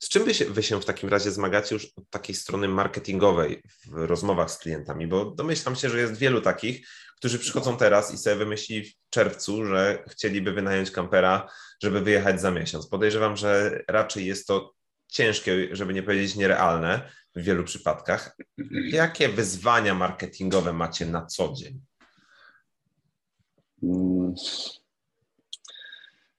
z 0.00 0.08
czym 0.08 0.24
wy 0.24 0.34
się, 0.34 0.44
wy 0.44 0.62
się 0.62 0.80
w 0.80 0.84
takim 0.84 1.08
razie 1.08 1.30
zmagacie 1.30 1.74
już 1.74 1.84
od 1.96 2.10
takiej 2.10 2.34
strony 2.34 2.68
marketingowej 2.68 3.62
w 3.86 3.92
rozmowach 3.94 4.50
z 4.50 4.58
klientami? 4.58 5.06
Bo 5.06 5.24
domyślam 5.24 5.76
się, 5.76 5.90
że 5.90 6.00
jest 6.00 6.16
wielu 6.16 6.40
takich, 6.40 6.88
którzy 7.16 7.38
przychodzą 7.38 7.76
teraz 7.76 8.14
i 8.14 8.18
sobie 8.18 8.36
wymyślili 8.36 8.84
w 8.84 8.94
czerwcu, 9.10 9.64
że 9.64 10.04
chcieliby 10.10 10.52
wynająć 10.52 10.90
kampera, 10.90 11.50
żeby 11.82 12.00
wyjechać 12.00 12.40
za 12.40 12.50
miesiąc. 12.50 12.88
Podejrzewam, 12.88 13.36
że 13.36 13.80
raczej 13.88 14.26
jest 14.26 14.46
to 14.46 14.72
ciężkie, 15.08 15.68
żeby 15.72 15.94
nie 15.94 16.02
powiedzieć 16.02 16.36
nierealne 16.36 17.10
w 17.36 17.42
wielu 17.42 17.64
przypadkach. 17.64 18.36
Jakie 18.70 19.28
wyzwania 19.28 19.94
marketingowe 19.94 20.72
macie 20.72 21.06
na 21.06 21.26
co 21.26 21.52
dzień? 21.52 21.80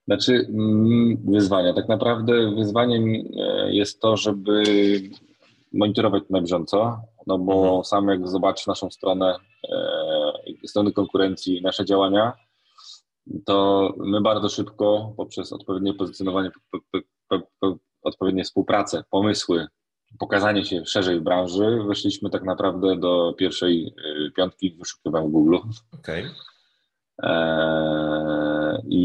Znaczy, 0.06 0.46
mm, 0.48 1.16
wyzwania. 1.26 1.74
Tak 1.74 1.88
naprawdę 1.88 2.54
wyzwaniem 2.54 3.04
e, 3.04 3.74
jest 3.74 4.00
to, 4.00 4.16
żeby 4.16 4.62
monitorować 5.72 6.22
to 6.22 6.28
na 6.30 6.40
bieżąco, 6.40 7.00
no 7.26 7.38
bo 7.38 7.64
mhm. 7.64 7.84
sam 7.84 8.08
jak 8.08 8.28
zobaczysz 8.28 8.66
naszą 8.66 8.90
stronę, 8.90 9.36
e, 10.62 10.68
strony 10.68 10.92
konkurencji, 10.92 11.62
nasze 11.62 11.84
działania, 11.84 12.32
to 13.46 13.88
my 13.96 14.20
bardzo 14.20 14.48
szybko 14.48 15.14
poprzez 15.16 15.52
odpowiednie 15.52 15.94
pozycjonowanie, 15.94 16.50
po, 16.70 16.78
po, 17.28 17.40
po, 17.60 17.76
odpowiednie 18.02 18.44
współpracę, 18.44 19.04
pomysły, 19.10 19.66
pokazanie 20.18 20.64
się 20.64 20.86
szerzej 20.86 21.20
w 21.20 21.22
branży, 21.22 21.78
weszliśmy 21.88 22.30
tak 22.30 22.42
naprawdę 22.42 22.96
do 22.96 23.34
pierwszej 23.38 23.86
e, 23.86 24.30
piątki 24.30 24.70
w 24.70 24.78
wyszukiwaniu 24.78 25.28
Google. 25.28 25.56
Okay. 26.00 26.30
E, 27.22 28.82
I, 28.88 29.04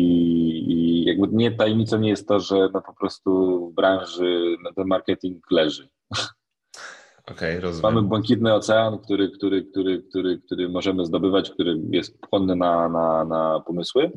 I 0.68 1.06
jakby 1.06 1.28
nie 1.32 1.52
tajemnicą 1.52 2.00
nie 2.00 2.10
jest 2.10 2.28
to, 2.28 2.40
że 2.40 2.70
no 2.74 2.82
po 2.82 2.94
prostu 2.94 3.60
w 3.70 3.76
branży 3.76 4.56
no 4.64 4.74
ten 4.74 4.88
marketing 4.88 5.52
leży. 5.52 5.90
Okay, 7.32 7.62
Mamy 7.84 8.02
błękitny 8.02 8.54
ocean, 8.54 9.00
który, 9.00 9.30
który, 9.32 9.66
który, 9.66 10.04
który, 10.04 10.42
który 10.46 10.70
możemy 10.70 11.06
zdobywać, 11.06 11.50
który 11.50 11.82
jest 11.92 12.22
płonny 12.22 12.56
na, 12.56 12.90
na, 12.90 13.26
na 13.26 13.60
pomysły. 13.60 14.12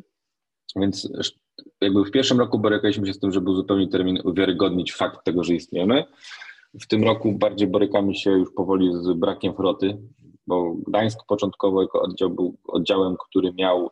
Więc 0.75 1.09
jakby 1.81 2.05
w 2.05 2.11
pierwszym 2.11 2.39
roku 2.39 2.59
borykaliśmy 2.59 3.07
się 3.07 3.13
z 3.13 3.19
tym, 3.19 3.31
żeby 3.31 3.49
uzupełnić 3.49 3.91
termin, 3.91 4.19
uwiarygodnić 4.23 4.93
fakt 4.93 5.25
tego, 5.25 5.43
że 5.43 5.53
istniejemy. 5.53 6.05
W 6.81 6.87
tym 6.87 7.03
roku 7.03 7.31
bardziej 7.31 7.67
borykamy 7.67 8.15
się 8.15 8.31
już 8.31 8.53
powoli 8.53 8.89
z 8.93 9.13
brakiem 9.17 9.55
floty, 9.55 9.97
bo 10.47 10.73
Gdańsk 10.87 11.19
początkowo 11.27 11.81
jako 11.81 12.01
oddział 12.01 12.29
był 12.29 12.57
oddziałem, 12.67 13.15
który 13.29 13.53
miał 13.53 13.89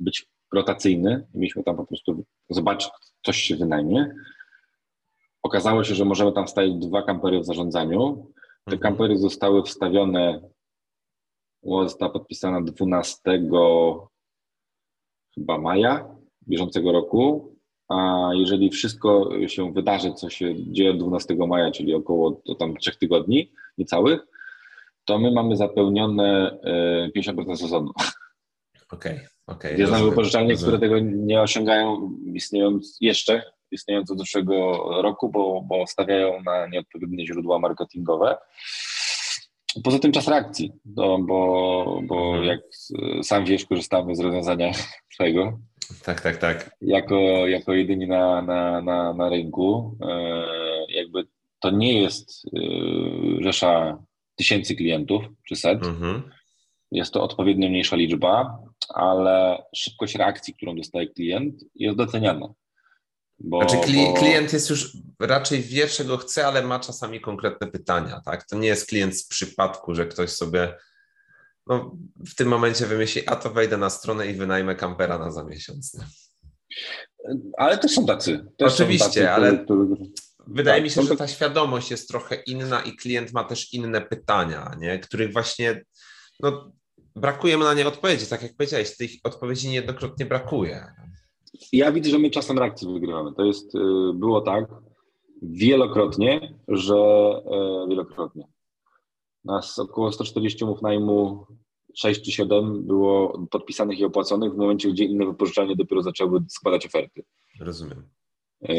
być 0.00 0.26
rotacyjny. 0.52 1.26
Mieliśmy 1.34 1.62
tam 1.62 1.76
po 1.76 1.86
prostu 1.86 2.24
zobaczyć, 2.50 2.90
coś 3.26 3.36
się 3.36 3.56
wynajmie. 3.56 4.14
Okazało 5.42 5.84
się, 5.84 5.94
że 5.94 6.04
możemy 6.04 6.32
tam 6.32 6.46
wstawić 6.46 6.74
dwa 6.74 7.02
kampery 7.02 7.40
w 7.40 7.44
zarządzaniu. 7.44 8.26
Te 8.64 8.74
mhm. 8.74 8.80
kampery 8.80 9.18
zostały 9.18 9.62
wstawione, 9.62 10.40
została 11.62 12.12
podpisana 12.12 12.60
12 12.60 13.20
chyba 15.34 15.58
maja 15.58 16.16
bieżącego 16.48 16.92
roku, 16.92 17.54
a 17.88 18.28
jeżeli 18.34 18.70
wszystko 18.70 19.30
się 19.46 19.72
wydarzy, 19.72 20.12
co 20.12 20.30
się 20.30 20.72
dzieje 20.72 20.94
12 20.94 21.36
maja, 21.36 21.70
czyli 21.70 21.94
około 21.94 22.42
tam 22.58 22.76
trzech 22.76 22.96
tygodni 22.96 23.52
niecałych, 23.78 24.26
to 25.08 25.18
my 25.18 25.30
mamy 25.30 25.56
zapełnione 25.56 26.58
50% 27.16 27.52
e, 27.52 27.56
sezonu. 27.56 27.92
Okej, 28.90 29.12
okay, 29.12 29.28
okej. 29.46 29.74
Okay, 29.74 29.86
znamy 29.86 30.10
wypożyczalnie, 30.10 30.56
które 30.56 30.78
tego 30.78 30.98
nie 30.98 31.40
osiągają, 31.40 32.10
istniejąc 32.34 32.96
jeszcze, 33.00 33.42
istniejące 33.70 34.12
od 34.12 34.18
zeszłego 34.18 34.84
roku, 35.02 35.28
bo, 35.28 35.62
bo 35.68 35.86
stawiają 35.86 36.42
na 36.42 36.66
nieodpowiednie 36.66 37.26
źródła 37.26 37.58
marketingowe. 37.58 38.36
Poza 39.84 39.98
tym 39.98 40.12
czas 40.12 40.28
reakcji, 40.28 40.72
no, 40.96 41.18
bo, 41.18 42.00
bo 42.02 42.36
mhm. 42.36 42.44
jak 42.44 42.60
sam 43.22 43.44
wiesz, 43.44 43.64
korzystamy 43.64 44.16
z 44.16 44.20
rozwiązania 44.20 44.72
twojego. 45.14 45.58
Tak, 46.04 46.20
tak, 46.20 46.36
tak. 46.36 46.70
Jako, 46.80 47.18
jako 47.46 47.72
jedyni 47.72 48.06
na, 48.06 48.42
na, 48.42 48.82
na, 48.82 49.12
na 49.12 49.28
rynku. 49.28 49.96
E, 50.02 50.44
jakby 50.88 51.24
to 51.60 51.70
nie 51.70 52.02
jest 52.02 52.46
e, 52.46 52.60
rzesza 53.42 53.98
tysięcy 54.38 54.76
klientów 54.76 55.24
czy 55.48 55.56
set. 55.56 55.86
Mhm. 55.86 56.22
Jest 56.92 57.12
to 57.12 57.22
odpowiednio 57.22 57.68
mniejsza 57.68 57.96
liczba, 57.96 58.58
ale 58.88 59.62
szybkość 59.76 60.14
reakcji, 60.14 60.54
którą 60.54 60.76
dostaje 60.76 61.08
klient, 61.08 61.54
jest 61.74 61.96
doceniana. 61.96 62.48
Bo, 63.38 63.58
znaczy 63.58 63.76
bo... 63.76 64.14
klient 64.14 64.52
jest 64.52 64.70
już 64.70 64.96
raczej 65.20 65.62
wie, 65.62 65.86
czego 65.86 66.16
chce, 66.16 66.46
ale 66.46 66.62
ma 66.62 66.80
czasami 66.80 67.20
konkretne 67.20 67.66
pytania, 67.66 68.20
tak? 68.24 68.46
To 68.48 68.56
nie 68.56 68.68
jest 68.68 68.88
klient 68.88 69.16
z 69.16 69.28
przypadku, 69.28 69.94
że 69.94 70.06
ktoś 70.06 70.30
sobie 70.30 70.74
no, 71.66 71.96
w 72.28 72.34
tym 72.34 72.48
momencie 72.48 72.86
wymyśli, 72.86 73.22
a 73.26 73.36
to 73.36 73.50
wejdę 73.50 73.76
na 73.76 73.90
stronę 73.90 74.26
i 74.26 74.34
wynajmę 74.34 74.74
kampera 74.74 75.18
na 75.18 75.30
za 75.30 75.44
miesiąc. 75.44 75.94
Nie? 75.94 76.04
Ale 77.56 77.78
też 77.78 77.92
są 77.92 78.06
tacy. 78.06 78.46
Też 78.58 78.74
Oczywiście, 78.74 79.04
są 79.04 79.12
tacy, 79.12 79.30
ale 79.30 79.66
wydaje 80.48 80.76
tak, 80.76 80.84
mi 80.84 80.90
się, 80.90 81.02
że 81.02 81.16
ta 81.16 81.28
świadomość 81.28 81.90
jest 81.90 82.08
trochę 82.08 82.36
inna 82.46 82.82
i 82.82 82.96
klient 82.96 83.32
ma 83.32 83.44
też 83.44 83.74
inne 83.74 84.00
pytania, 84.00 84.76
nie? 84.80 84.98
których 84.98 85.32
właśnie 85.32 85.84
no, 86.40 86.72
brakuje 87.16 87.58
mu 87.58 87.64
na 87.64 87.74
nie 87.74 87.88
odpowiedzi. 87.88 88.26
Tak 88.26 88.42
jak 88.42 88.56
powiedziałeś, 88.56 88.96
tych 88.96 89.10
odpowiedzi 89.24 89.68
niejednokrotnie 89.68 90.26
brakuje. 90.26 90.86
Ja 91.72 91.92
widzę, 91.92 92.10
że 92.10 92.18
my 92.18 92.30
czasem 92.30 92.58
reakcji 92.58 92.92
wygrywamy. 92.92 93.34
To 93.34 93.44
jest, 93.44 93.74
y, 93.74 93.78
było 94.14 94.40
tak 94.40 94.64
wielokrotnie, 95.42 96.54
że 96.68 96.96
e, 96.96 97.86
wielokrotnie. 97.88 98.48
Nas 99.44 99.78
około 99.78 100.12
140 100.12 100.64
umów 100.64 100.82
najmu, 100.82 101.46
6 101.96 102.24
czy 102.24 102.32
7 102.32 102.86
było 102.86 103.46
podpisanych 103.50 103.98
i 103.98 104.04
opłaconych 104.04 104.52
w 104.52 104.56
momencie, 104.56 104.90
gdzie 104.90 105.04
inne 105.04 105.26
wypożyczalnie 105.26 105.76
dopiero 105.76 106.02
zaczęły 106.02 106.40
składać 106.48 106.86
oferty. 106.86 107.24
Rozumiem. 107.60 108.17
E, 108.62 108.74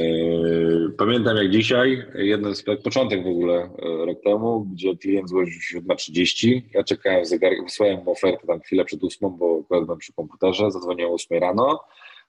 pamiętam 0.98 1.38
jak 1.38 1.50
dzisiaj, 1.50 2.06
jeden 2.16 2.56
z 2.56 2.64
początek 2.84 3.24
w 3.24 3.28
ogóle 3.28 3.56
e, 3.56 4.06
rok 4.06 4.22
temu, 4.24 4.66
gdzie 4.74 4.98
klient 4.98 5.30
złożył 5.30 5.62
się 5.62 5.82
7.30. 5.82 6.62
Ja 6.74 6.84
czekałem 6.84 7.24
w 7.24 7.28
zegarek, 7.28 7.64
wysłałem 7.64 8.04
mu 8.04 8.12
ofertę 8.12 8.48
tam 8.48 8.60
chwilę 8.60 8.86
przed 8.86 9.04
ósmą, 9.04 9.30
bo 9.30 9.62
akurat 9.66 9.86
byłem 9.86 10.00
przy 10.00 10.14
komputerze, 10.14 10.72
zadzwoniłem 10.72 11.12
o 11.12 11.16
8 11.16 11.40
rano. 11.40 11.80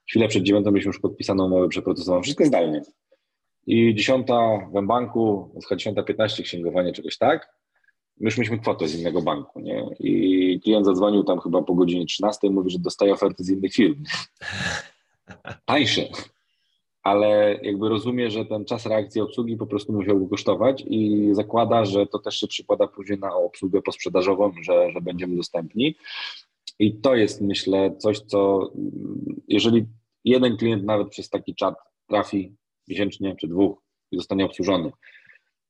Chwilę 0.08 0.28
przed 0.28 0.42
dziewiątą 0.42 0.70
mieliśmy 0.70 0.88
już 0.88 1.00
podpisaną 1.00 1.46
umowę 1.46 1.68
przeprocesowaną, 1.68 2.22
wszystko 2.22 2.44
zdalnie. 2.44 2.82
I 3.66 3.94
dziesiąta 3.94 4.58
w 4.74 4.86
banku, 4.86 5.54
chyba 5.68 5.78
dziesiąta 5.78 6.02
piętnaście 6.02 6.42
księgowanie, 6.42 6.92
czegoś 6.92 7.18
tak. 7.18 7.60
My 8.20 8.30
mieliśmy 8.36 8.58
kwotę 8.58 8.88
z 8.88 9.00
innego 9.00 9.22
banku, 9.22 9.60
nie? 9.60 9.86
I 10.00 10.60
klient 10.64 10.86
zadzwonił 10.86 11.24
tam 11.24 11.40
chyba 11.40 11.62
po 11.62 11.74
godzinie 11.74 12.06
13 12.06 12.46
i 12.46 12.50
mówi, 12.50 12.70
że 12.70 12.78
dostaje 12.78 13.12
oferty 13.12 13.44
z 13.44 13.50
innych 13.50 13.72
firm. 13.72 14.04
Tańsze. 15.66 16.02
Ale 17.02 17.58
jakby 17.62 17.88
rozumie, 17.88 18.30
że 18.30 18.44
ten 18.44 18.64
czas 18.64 18.86
reakcji 18.86 19.20
obsługi 19.20 19.56
po 19.56 19.66
prostu 19.66 19.92
musiał 19.92 20.20
go 20.20 20.28
kosztować 20.28 20.84
i 20.86 21.28
zakłada, 21.32 21.84
że 21.84 22.06
to 22.06 22.18
też 22.18 22.36
się 22.40 22.46
przykłada 22.46 22.86
później 22.86 23.18
na 23.18 23.34
obsługę 23.34 23.82
posprzedażową, 23.82 24.52
że, 24.62 24.90
że 24.92 25.00
będziemy 25.00 25.36
dostępni. 25.36 25.96
I 26.78 27.00
to 27.00 27.14
jest, 27.14 27.40
myślę, 27.40 27.96
coś, 27.98 28.20
co 28.20 28.70
jeżeli 29.48 29.86
jeden 30.24 30.56
klient 30.56 30.84
nawet 30.84 31.08
przez 31.08 31.30
taki 31.30 31.54
czat 31.54 31.74
trafi 32.06 32.56
miesięcznie 32.88 33.36
czy 33.36 33.48
dwóch 33.48 33.78
i 34.12 34.16
zostanie 34.16 34.44
obsłużony, 34.44 34.92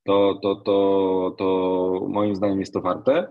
to, 0.04 0.38
to, 0.42 0.54
to, 0.56 1.34
to 1.38 2.06
moim 2.08 2.36
zdaniem 2.36 2.60
jest 2.60 2.74
to 2.74 2.80
warte 2.80 3.12
e, 3.12 3.28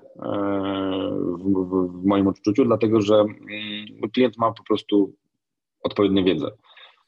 w, 1.37 1.69
w, 1.69 2.01
w 2.01 2.05
moim 2.05 2.27
odczuciu, 2.27 2.65
dlatego 2.65 3.01
że 3.01 3.15
mm, 3.15 4.11
klient 4.13 4.37
ma 4.37 4.51
po 4.51 4.63
prostu 4.63 5.13
odpowiednią 5.83 6.23
wiedzę. 6.23 6.51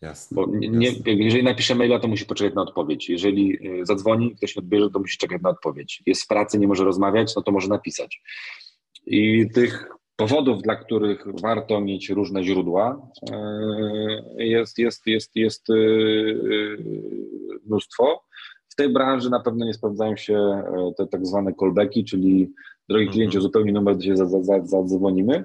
Jasne, 0.02 0.36
Bo 0.36 0.46
nie, 0.48 0.88
jasne. 0.88 1.12
jeżeli 1.12 1.44
napisze 1.44 1.76
maila, 1.76 2.00
to 2.00 2.08
musi 2.08 2.26
poczekać 2.26 2.54
na 2.56 2.62
odpowiedź. 2.62 3.10
Jeżeli 3.10 3.58
e, 3.82 3.86
zadzwoni, 3.86 4.36
ktoś 4.36 4.56
nie 4.56 4.60
odbierze, 4.60 4.90
to 4.90 5.00
musi 5.00 5.18
czekać 5.18 5.42
na 5.42 5.50
odpowiedź. 5.50 6.04
Jest 6.06 6.24
w 6.24 6.28
pracy, 6.28 6.60
nie 6.60 6.68
może 6.68 6.84
rozmawiać, 6.84 7.36
no 7.36 7.42
to 7.42 7.52
może 7.52 7.68
napisać. 7.68 8.22
I 9.06 9.48
tych 9.54 9.90
powodów, 10.16 10.62
dla 10.62 10.76
których 10.76 11.26
warto 11.42 11.82
mieć 11.82 12.10
różne 12.10 12.44
źródła, 12.44 13.08
e, 13.32 14.46
jest, 14.46 14.78
jest, 14.78 15.08
jest, 15.08 15.36
jest 15.36 15.70
e, 15.70 15.74
mnóstwo. 17.66 18.24
W 18.70 18.76
tej 18.76 18.90
branży 18.94 19.30
na 19.30 19.40
pewno 19.40 19.66
nie 19.66 19.74
sprawdzają 19.74 20.16
się 20.18 20.64
te 20.98 21.08
tak 21.08 21.26
zwane 21.28 21.54
callbacki, 21.54 22.06
czyli 22.06 22.52
drogi 22.90 23.04
Mhm. 23.04 23.12
kliencie, 23.14 23.40
uzupełnij 23.40 23.74
numer, 23.74 23.98
gdzie 23.98 24.18
za- 24.18 24.26
za- 24.26 24.44
za- 24.44 24.66
zadzwonimy. 24.66 25.44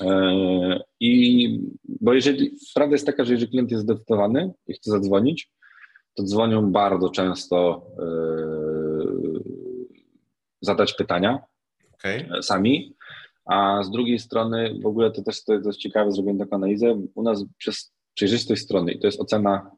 E, 0.00 0.80
I 1.00 1.60
bo 1.84 2.14
jeżeli 2.14 2.56
prawda 2.74 2.94
jest 2.94 3.06
taka, 3.06 3.24
że 3.24 3.32
jeżeli 3.32 3.50
klient 3.50 3.70
jest 3.70 3.82
zdecydowany 3.82 4.52
i 4.66 4.74
chce 4.74 4.90
zadzwonić, 4.90 5.50
to 6.14 6.22
dzwonią 6.22 6.72
bardzo 6.72 7.08
często 7.08 7.86
e, 7.98 8.06
zadać 10.60 10.92
pytania 10.92 11.38
e, 12.38 12.42
sami, 12.42 12.96
a 13.44 13.82
z 13.82 13.90
drugiej 13.90 14.18
strony 14.18 14.78
w 14.82 14.86
ogóle 14.86 15.10
to 15.10 15.22
też 15.22 15.44
to 15.44 15.52
jest 15.52 15.64
dość 15.64 15.80
ciekawe, 15.80 16.12
zrobiłem 16.12 16.38
taką 16.38 16.56
analizę, 16.56 17.06
u 17.14 17.22
nas 17.22 17.44
przez 17.58 17.92
przejrzystość 18.14 18.62
strony 18.62 18.92
i 18.92 18.98
to 18.98 19.06
jest 19.06 19.20
ocena 19.20 19.70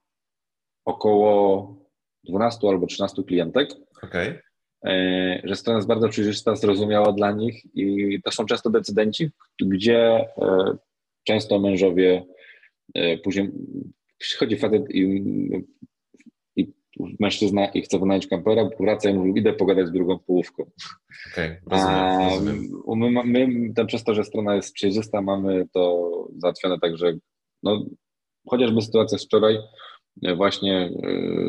około 0.85 1.76
12 2.24 2.68
albo 2.68 2.87
13 2.87 3.22
klientek, 3.22 3.70
okej. 4.02 4.38
E, 4.84 5.40
że 5.44 5.56
strona 5.56 5.78
jest 5.78 5.88
bardzo 5.88 6.08
przejrzysta, 6.08 6.56
zrozumiała 6.56 7.12
dla 7.12 7.32
nich 7.32 7.74
i 7.74 8.18
to 8.24 8.30
są 8.30 8.46
często 8.46 8.70
decydenci, 8.70 9.30
gdzie 9.60 9.98
e, 9.98 10.76
często 11.24 11.58
mężowie 11.58 12.24
e, 12.94 13.18
później 13.18 13.50
przychodzi 14.18 14.56
facet 14.56 14.90
i, 14.90 15.00
i 16.56 16.72
mężczyzna 17.20 17.66
i 17.66 17.82
chce 17.82 17.98
wynająć 17.98 18.26
kampera, 18.26 18.68
wraca 18.80 19.10
i 19.10 19.14
mówi, 19.14 19.40
idę 19.40 19.52
pogadać 19.52 19.88
z 19.88 19.92
drugą 19.92 20.18
połówką. 20.18 20.70
Okej, 21.32 21.56
A 21.70 22.18
rozumiem, 22.30 22.56
rozumiem. 22.86 23.12
my, 23.12 23.24
my, 23.24 23.48
my 23.48 23.74
tam 23.74 23.86
przez 23.86 24.04
to, 24.04 24.14
że 24.14 24.24
strona 24.24 24.54
jest 24.54 24.74
przejrzysta, 24.74 25.22
mamy 25.22 25.66
to 25.72 26.10
załatwione 26.36 26.78
tak, 26.80 26.96
że 26.96 27.12
no, 27.62 27.84
chociażby 28.48 28.82
sytuacja 28.82 29.18
z 29.18 29.24
wczoraj, 29.24 29.58
właśnie 30.36 30.90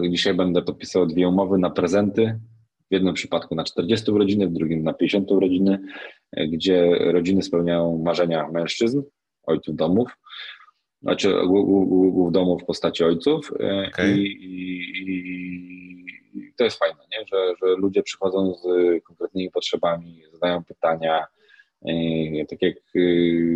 dzisiaj 0.09 0.33
będę 0.33 0.61
podpisywał 0.61 1.07
dwie 1.07 1.27
umowy 1.27 1.57
na 1.57 1.69
prezenty, 1.69 2.39
w 2.93 2.95
jednym 2.95 3.13
przypadku 3.13 3.55
na 3.55 3.63
40 3.63 4.11
urodziny, 4.11 4.47
w 4.47 4.53
drugim 4.53 4.83
na 4.83 4.93
50 4.93 5.31
urodziny, 5.31 5.79
e, 6.31 6.47
gdzie 6.47 6.89
rodziny 6.99 7.41
spełniają 7.41 8.01
marzenia 8.05 8.47
mężczyzn, 8.51 9.01
ojców 9.43 9.75
domów, 9.75 10.17
znaczy 11.01 11.33
głów- 11.47 12.31
domu 12.31 12.59
w 12.59 12.65
postaci 12.65 13.03
ojców 13.03 13.51
e, 13.59 13.87
Okej. 13.87 14.19
i, 14.19 14.25
i, 14.95 15.13
i 16.33 16.53
to 16.57 16.63
jest 16.63 16.79
fajne, 16.79 16.99
nie? 17.11 17.25
Że, 17.27 17.53
że 17.61 17.75
ludzie 17.75 18.03
przychodzą 18.03 18.55
z 18.55 18.63
konkretnymi 19.03 19.51
potrzebami, 19.51 20.23
zadają 20.33 20.63
pytania, 20.63 21.25
e, 21.85 22.45
tak 22.45 22.61
jak 22.61 22.75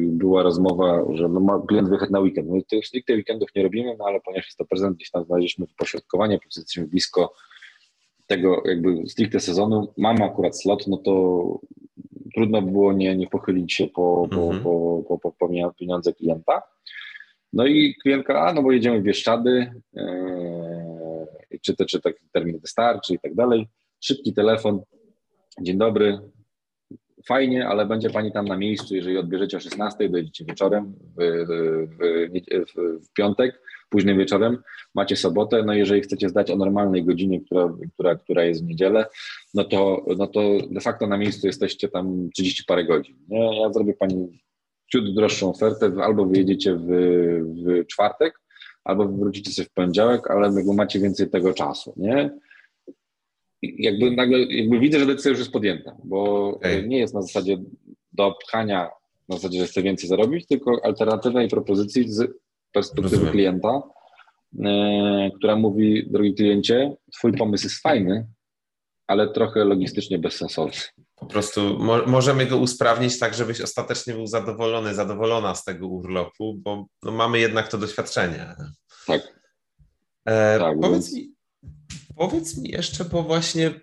była 0.08 0.44
rozmowa, 0.44 1.06
że 1.14 1.30
no 1.30 1.40
ma 1.40 1.62
klient 1.68 1.88
wyjechać 1.88 2.10
na 2.10 2.20
weekend. 2.20 2.50
My 2.50 2.64
tych 2.64 2.86
stricte 2.86 3.14
weekendów 3.14 3.50
nie 3.56 3.64
robimy, 3.64 3.96
no 4.00 4.06
ale 4.08 4.20
ponieważ 4.22 4.46
jest 4.46 4.58
to 4.58 4.66
prezent, 4.66 4.96
gdzieś 4.96 5.12
tam 5.12 5.26
znaleźliśmy 5.26 5.66
wypośrodkowanie, 5.66 6.40
plus 6.40 6.58
jesteśmy 6.58 6.88
blisko 6.88 7.34
tego 8.28 8.64
jakby 8.66 9.10
stricte 9.10 9.40
sezonu, 9.40 9.94
mamy 9.98 10.24
akurat 10.24 10.60
slot, 10.62 10.88
no 10.88 10.98
to 10.98 11.60
trudno 12.36 12.62
było 12.62 12.94
nie, 12.94 13.16
nie 13.16 13.28
pochylić 13.28 13.74
się 13.74 13.88
po, 13.88 14.28
po, 14.32 14.42
Mhm. 14.42 14.64
po, 14.64 15.04
po, 15.08 15.20
po, 15.20 15.32
po 15.32 15.74
pieniądze 15.80 16.14
klienta. 16.14 16.62
No 17.54 17.66
i 17.66 17.96
klientka, 18.02 18.48
a 18.48 18.54
no 18.54 18.64
bo 18.64 18.72
jedziemy 18.72 19.00
w 19.00 19.04
Bieszczady, 19.04 19.82
yy, 19.94 21.60
czy, 21.62 21.76
te, 21.76 21.86
czy 21.86 22.02
taki 22.02 22.26
termin 22.32 22.60
wystarczy 22.60 23.14
i 23.14 23.20
tak 23.20 23.36
dalej. 23.36 23.68
Szybki 24.00 24.34
telefon, 24.34 24.82
dzień 25.62 25.78
dobry, 25.78 26.20
fajnie, 27.28 27.68
ale 27.68 27.86
będzie 27.86 28.10
Pani 28.10 28.32
tam 28.32 28.46
na 28.46 28.58
miejscu, 28.58 28.96
jeżeli 28.96 29.18
odbierzecie 29.18 29.58
o 29.58 29.60
16, 29.60 30.10
dojedziecie 30.10 30.46
wieczorem 30.46 30.94
w, 31.18 31.46
w, 31.48 32.74
w, 32.74 33.06
w 33.06 33.14
piątek, 33.14 33.62
późnym 33.90 34.18
wieczorem, 34.18 34.58
macie 34.96 35.16
sobotę, 35.16 35.64
no 35.64 35.74
jeżeli 35.74 36.02
chcecie 36.02 36.30
zdać 36.30 36.52
o 36.52 36.56
normalnej 36.56 37.06
godzinie, 37.06 37.42
która, 37.42 37.74
która, 37.94 38.16
która 38.16 38.44
jest 38.44 38.64
w 38.64 38.68
niedzielę, 38.68 39.06
no 39.54 39.64
to, 39.64 40.06
no 40.18 40.28
to 40.28 40.42
de 40.72 40.82
facto 40.82 41.08
na 41.08 41.18
miejscu 41.18 41.48
jesteście 41.48 41.90
tam 41.90 42.30
30 42.34 42.64
parę 42.68 42.86
godzin. 42.86 43.16
Ja 43.30 43.74
zrobię 43.74 43.94
Pani 43.94 44.42
ciut 44.92 45.16
droższą 45.16 45.50
ofertę, 45.50 45.92
albo 46.04 46.26
wyjedziecie 46.26 46.76
w, 46.76 46.88
w 47.66 47.88
czwartek, 47.88 48.40
albo 48.84 49.08
wrócicie 49.08 49.52
sobie 49.52 49.66
w 49.66 49.74
poniedziałek, 49.74 50.32
ale 50.32 50.52
macie 50.76 51.00
więcej 51.00 51.30
tego 51.30 51.54
czasu, 51.54 51.94
nie? 51.98 52.30
Jakby 53.62 54.12
nagle, 54.12 54.40
jakby 54.40 54.80
widzę, 54.80 55.00
że 55.00 55.06
decyzja 55.06 55.30
już 55.32 55.40
jest 55.40 55.52
podjęta, 55.52 55.96
bo 56.04 56.48
Okej. 56.48 56.88
nie 56.88 56.98
jest 56.98 57.14
na 57.14 57.22
zasadzie 57.22 57.58
do 58.14 58.32
pchania, 58.48 58.90
na 59.30 59.36
zasadzie, 59.36 59.60
że 59.60 59.68
chce 59.68 59.82
więcej 59.82 60.10
zarobić, 60.10 60.48
tylko 60.48 60.80
alternatywnej 60.84 61.48
propozycji 61.48 62.12
z 62.12 62.32
perspektywy 62.72 63.10
Rozumiem. 63.10 63.32
klienta, 63.34 63.82
e, 64.66 65.32
która 65.38 65.56
mówi, 65.56 66.08
drogi 66.12 66.34
kliencie, 66.34 66.96
twój 67.18 67.34
pomysł 67.34 67.64
jest 67.66 67.82
fajny, 67.82 68.28
ale 69.08 69.34
trochę 69.34 69.66
logistycznie 69.66 70.20
bezsensowny. 70.20 70.78
Po 71.16 71.26
prostu 71.26 71.62
mo 71.80 72.06
możemy 72.08 72.46
go 72.46 72.58
usprawnić 72.58 73.20
tak, 73.20 73.34
żebyś 73.34 73.62
ostatecznie 73.62 74.14
był 74.14 74.28
zadowolony, 74.28 74.94
zadowolona 74.94 75.56
z 75.56 75.64
tego 75.64 75.88
urlopu, 75.88 76.54
bo 76.58 76.86
no, 77.04 77.12
mamy 77.12 77.40
jednak 77.40 77.68
to 77.68 77.78
doświadczenie. 77.78 78.46
Tak. 79.08 79.40
E, 80.26 80.60
Tak, 80.60 80.80
powiedz, 80.82 80.92
więc- 80.92 81.14
mi, 81.14 81.37
powiedz 82.18 82.58
mi 82.58 82.70
jeszcze, 82.70 83.06
bo 83.06 83.24
właśnie 83.24 83.74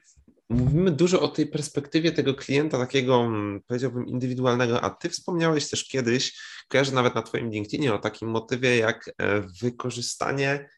mówimy 0.49 0.91
dużo 0.91 1.21
o 1.21 1.29
tej 1.29 1.47
perspektywie 1.47 2.13
tego 2.13 2.35
klienta, 2.35 2.79
takiego 2.79 3.25
mm, 3.25 3.61
powiedziałbym 3.67 4.07
indywidualnego, 4.07 4.81
a 4.81 4.91
ty 4.91 5.11
wspomniałeś 5.11 5.71
też 5.71 5.89
kiedyś, 5.89 6.41
kojarzę 6.69 6.93
nawet 6.93 7.15
na 7.15 7.23
twoim 7.23 7.51
LinkedInie 7.51 7.95
o 7.95 7.99
takim 7.99 8.29
motywie 8.29 8.77
jak 8.77 9.11
e, 9.19 9.41
wykorzystanie 9.63 10.69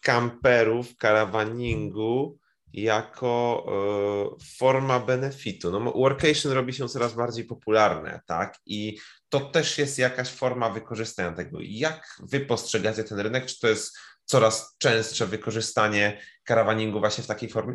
kamperów, 0.00 0.96
karawaningu 0.96 2.38
jako 2.72 3.66
e, 3.68 4.44
forma 4.58 5.00
benefitu. 5.00 5.70
No, 5.70 5.92
workation 5.92 6.52
robi 6.52 6.72
się 6.72 6.88
coraz 6.88 7.14
bardziej 7.14 7.44
popularne, 7.44 8.20
tak? 8.26 8.58
I 8.66 8.98
to 9.28 9.40
też 9.40 9.78
jest 9.78 9.98
jakaś 9.98 10.28
forma 10.28 10.70
wykorzystania 10.70 11.32
tego. 11.32 11.58
Jak 11.62 12.18
wy 12.22 12.40
postrzegacie 12.40 13.04
ten 13.04 13.20
rynek? 13.20 13.46
Czy 13.46 13.60
to 13.60 13.68
jest 13.68 13.98
coraz 14.26 14.76
częstsze 14.78 15.26
wykorzystanie 15.26 16.18
karawaningu 16.44 17.00
właśnie 17.00 17.24
w 17.24 17.26
takiej 17.26 17.48
formie? 17.48 17.74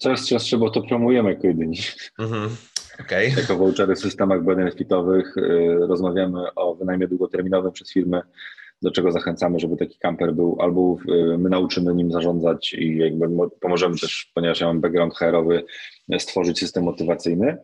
Coraz 0.00 0.26
częstsze, 0.28 0.58
bo 0.58 0.70
to 0.70 0.82
promujemy 0.82 1.30
jako 1.30 1.46
jedyni. 1.46 1.78
Mhm. 2.18 2.56
Okej. 3.00 3.32
jako 3.40 3.56
vouchery 3.56 3.94
w 3.94 3.98
systemach 3.98 4.44
benefitowych. 4.44 5.36
y, 5.36 5.76
Rozmawiamy 5.88 6.54
o 6.54 6.74
wynajmie 6.74 7.08
długoterminowym 7.08 7.72
przez 7.72 7.92
firmy, 7.92 8.22
do 8.82 8.90
czego 8.90 9.12
zachęcamy, 9.12 9.60
żeby 9.60 9.76
taki 9.76 9.98
kamper 9.98 10.34
był, 10.34 10.56
albo 10.60 10.96
y, 11.34 11.38
my 11.38 11.48
nauczymy 11.50 11.94
nim 11.94 12.12
zarządzać 12.12 12.72
i 12.74 12.96
jakby 12.96 13.28
mo- 13.28 13.50
pomożemy 13.50 13.98
też, 13.98 14.30
ponieważ 14.34 14.60
ja 14.60 14.66
mam 14.66 14.80
background 14.80 15.14
HR-owy, 15.14 15.64
stworzyć 16.18 16.58
system 16.58 16.84
motywacyjny, 16.84 17.58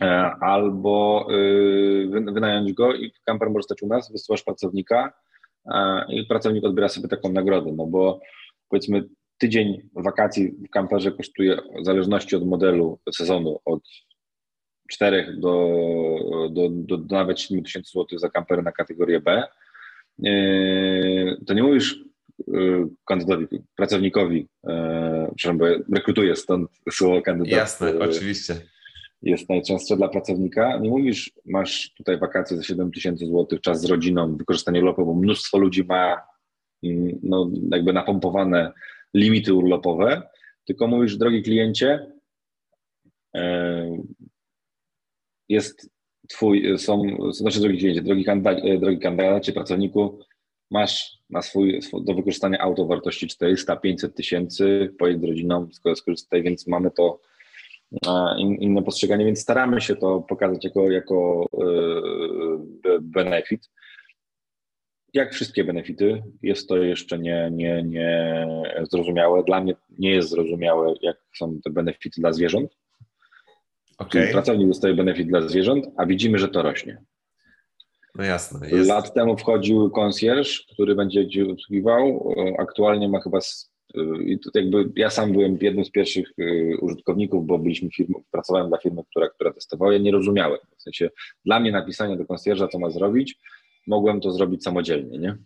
e, 0.00 0.06
albo 0.40 1.26
y, 1.30 2.08
wy- 2.10 2.32
wynająć 2.32 2.72
go 2.72 2.94
i 2.94 3.12
kamper 3.24 3.50
może 3.50 3.62
stać 3.62 3.82
u 3.82 3.86
nas, 3.86 4.12
wysyłasz 4.12 4.42
pracownika 4.42 5.12
i 6.08 6.26
pracownik 6.26 6.64
odbiera 6.64 6.88
sobie 6.88 7.08
taką 7.08 7.32
nagrodę, 7.32 7.72
no 7.76 7.86
bo 7.86 8.20
powiedzmy 8.68 9.04
tydzień 9.38 9.88
wakacji 9.92 10.50
w 10.50 10.70
kamperze 10.70 11.12
kosztuje 11.12 11.56
w 11.82 11.84
zależności 11.84 12.36
od 12.36 12.46
modelu 12.46 12.98
sezonu 13.14 13.58
od 13.64 13.82
4 14.90 15.36
do, 15.38 15.68
do, 16.50 16.68
do, 16.70 16.96
do 16.96 17.16
nawet 17.16 17.40
7 17.40 17.64
tysięcy 17.64 17.90
złotych 17.90 18.20
za 18.20 18.30
kampery 18.30 18.62
na 18.62 18.72
kategorię 18.72 19.20
B, 19.20 19.42
Yy, 20.18 21.36
to 21.46 21.54
nie 21.54 21.62
mówisz 21.62 22.04
yy, 22.46 22.88
kandydatowi, 23.04 23.62
pracownikowi, 23.76 24.48
yy, 24.64 24.72
przepraszam, 25.36 25.58
bo 25.58 25.66
rekrutuję, 25.94 26.36
stąd 26.36 26.70
słowo 26.90 27.22
kandydat 27.22 27.52
Jasne, 27.52 27.98
oczywiście. 27.98 28.54
Jest 29.24 29.48
najczęstsze 29.48 29.96
dla 29.96 30.08
pracownika. 30.08 30.78
Nie 30.78 30.90
mówisz, 30.90 31.32
masz 31.44 31.94
tutaj 31.96 32.18
wakacje 32.18 32.56
za 32.56 32.62
7 32.62 32.92
tysięcy 32.92 33.26
złotych, 33.26 33.60
czas 33.60 33.80
z 33.80 33.84
rodziną, 33.84 34.36
wykorzystanie 34.36 34.80
urlopu, 34.80 35.06
bo 35.06 35.14
mnóstwo 35.14 35.58
ludzi 35.58 35.84
ma 35.84 36.16
mm, 36.82 37.18
no, 37.22 37.50
jakby 37.70 37.92
napompowane 37.92 38.72
limity 39.14 39.54
urlopowe, 39.54 40.22
tylko 40.64 40.86
mówisz, 40.86 41.16
drogi 41.16 41.42
kliencie, 41.42 42.12
yy, 43.34 43.42
jest 45.48 45.90
twój, 46.28 46.78
są, 46.78 47.02
znaczy 47.30 47.60
drogi 47.60 47.78
kliencie, 47.78 48.02
drogi, 48.02 48.24
kandydacie, 48.24 48.78
drogi 48.78 48.98
kandydacie, 48.98 49.52
pracowniku, 49.52 50.18
masz 50.70 51.18
na 51.30 51.42
swój, 51.42 51.80
do 52.02 52.14
wykorzystania 52.14 52.58
auto 52.58 52.86
wartości 52.86 53.26
400-500 53.26 54.12
tysięcy, 54.12 54.94
pojedź 54.98 55.20
z 55.20 55.24
rodziną, 55.24 55.68
skorzystaj, 55.94 56.42
więc 56.42 56.66
mamy 56.66 56.90
to 56.90 57.20
inne 58.38 58.82
postrzeganie, 58.82 59.24
więc 59.24 59.40
staramy 59.40 59.80
się 59.80 59.96
to 59.96 60.20
pokazać 60.20 60.64
jako, 60.64 60.90
jako 60.90 61.46
yy, 62.84 62.98
benefit. 63.00 63.70
Jak 65.14 65.32
wszystkie 65.32 65.64
benefity, 65.64 66.22
jest 66.42 66.68
to 66.68 66.76
jeszcze 66.76 67.18
nie, 67.18 67.50
nie, 67.52 67.82
nie 67.82 68.46
zrozumiałe. 68.90 69.44
Dla 69.44 69.60
mnie 69.60 69.74
nie 69.98 70.10
jest 70.10 70.28
zrozumiałe, 70.28 70.94
jak 71.02 71.16
są 71.36 71.60
te 71.64 71.70
benefity 71.70 72.20
dla 72.20 72.32
zwierząt. 72.32 72.76
Okay. 73.98 74.22
Czyli 74.22 74.32
pracownik 74.32 74.68
dostaje 74.68 74.94
benefit 74.94 75.28
dla 75.28 75.40
zwierząt, 75.40 75.86
a 75.96 76.06
widzimy, 76.06 76.38
że 76.38 76.48
to 76.48 76.62
rośnie. 76.62 77.02
No 78.14 78.24
jasne. 78.24 78.70
Jest... 78.70 78.88
Lat 78.88 79.14
temu 79.14 79.36
wchodził 79.36 79.90
concierge, 79.90 80.50
który 80.72 80.94
będzie 80.94 81.26
obsługiwał. 81.52 82.34
Aktualnie 82.58 83.08
ma 83.08 83.20
chyba 83.20 83.38
i 84.26 84.38
to 84.38 84.50
jakby 84.54 84.92
ja 84.96 85.10
sam 85.10 85.32
byłem 85.32 85.58
jednym 85.60 85.84
z 85.84 85.90
pierwszych 85.90 86.32
y, 86.38 86.76
użytkowników, 86.80 87.46
bo 87.46 87.58
byliśmy 87.58 87.90
firmą, 87.90 88.22
pracowałem 88.30 88.68
dla 88.68 88.78
firmy, 88.78 89.02
która, 89.10 89.28
która 89.28 89.52
testowała, 89.52 89.92
ja 89.92 89.98
nie 89.98 90.12
rozumiałem. 90.12 90.58
W 90.78 90.82
sensie 90.82 91.10
dla 91.44 91.60
mnie 91.60 91.72
napisanie 91.72 92.16
do 92.16 92.26
konsjerza, 92.26 92.68
co 92.68 92.78
ma 92.78 92.90
zrobić, 92.90 93.38
mogłem 93.86 94.20
to 94.20 94.32
zrobić 94.32 94.62
samodzielnie, 94.62 95.18
nie? 95.18 95.36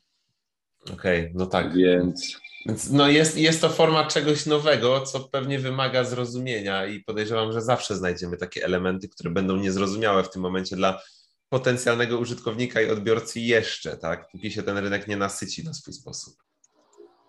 Okej, 0.92 1.20
okay, 1.20 1.32
no 1.34 1.46
tak. 1.46 1.76
Więc... 1.76 2.40
Więc 2.66 2.90
no 2.90 3.08
jest, 3.08 3.38
jest 3.38 3.60
to 3.60 3.68
forma 3.68 4.06
czegoś 4.06 4.46
nowego, 4.46 5.00
co 5.00 5.20
pewnie 5.20 5.58
wymaga 5.58 6.04
zrozumienia 6.04 6.86
i 6.86 7.00
podejrzewam, 7.00 7.52
że 7.52 7.62
zawsze 7.62 7.96
znajdziemy 7.96 8.36
takie 8.36 8.64
elementy, 8.64 9.08
które 9.08 9.30
będą 9.30 9.56
niezrozumiałe 9.56 10.24
w 10.24 10.30
tym 10.30 10.42
momencie 10.42 10.76
dla 10.76 11.02
potencjalnego 11.48 12.18
użytkownika 12.18 12.82
i 12.82 12.90
odbiorcy 12.90 13.40
jeszcze, 13.40 13.96
tak? 13.96 14.28
Póki 14.32 14.50
się 14.50 14.62
ten 14.62 14.78
rynek 14.78 15.08
nie 15.08 15.16
nasyci 15.16 15.64
na 15.64 15.74
swój 15.74 15.94
sposób. 15.94 16.34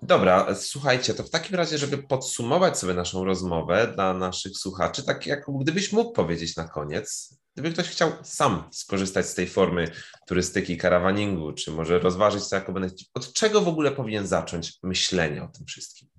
Dobra, 0.02 0.56
słuchajcie, 0.56 1.14
to 1.14 1.24
w 1.24 1.30
takim 1.30 1.56
razie, 1.56 1.78
żeby 1.78 1.98
podsumować 1.98 2.78
sobie 2.78 2.94
naszą 2.94 3.26
rozmowę 3.26 3.92
dla 3.96 4.14
naszych 4.14 4.58
słuchaczy, 4.58 5.04
tak 5.04 5.28
jak 5.28 5.46
gdybyś 5.62 5.92
mógł 5.92 6.12
powiedzieć 6.12 6.56
na 6.56 6.68
koniec, 6.68 7.40
gdyby 7.54 7.72
ktoś 7.72 7.88
chciał 7.88 8.12
sam 8.24 8.64
skorzystać 8.72 9.26
z 9.26 9.36
tej 9.36 9.48
formy 9.48 9.92
turystyki, 10.28 10.78
karawaningu, 10.78 11.54
czy 11.54 11.72
może 11.72 12.00
rozważyć 12.00 12.50
to 12.50 12.56
jako 12.56 12.74
benefit, 12.74 13.10
od 13.14 13.34
czego 13.34 13.62
w 13.62 13.68
ogóle 13.68 13.92
powinien 13.92 14.28
zacząć 14.28 14.74
myślenie 14.84 15.44
o 15.44 15.48
tym 15.48 15.66
wszystkim? 15.66 16.10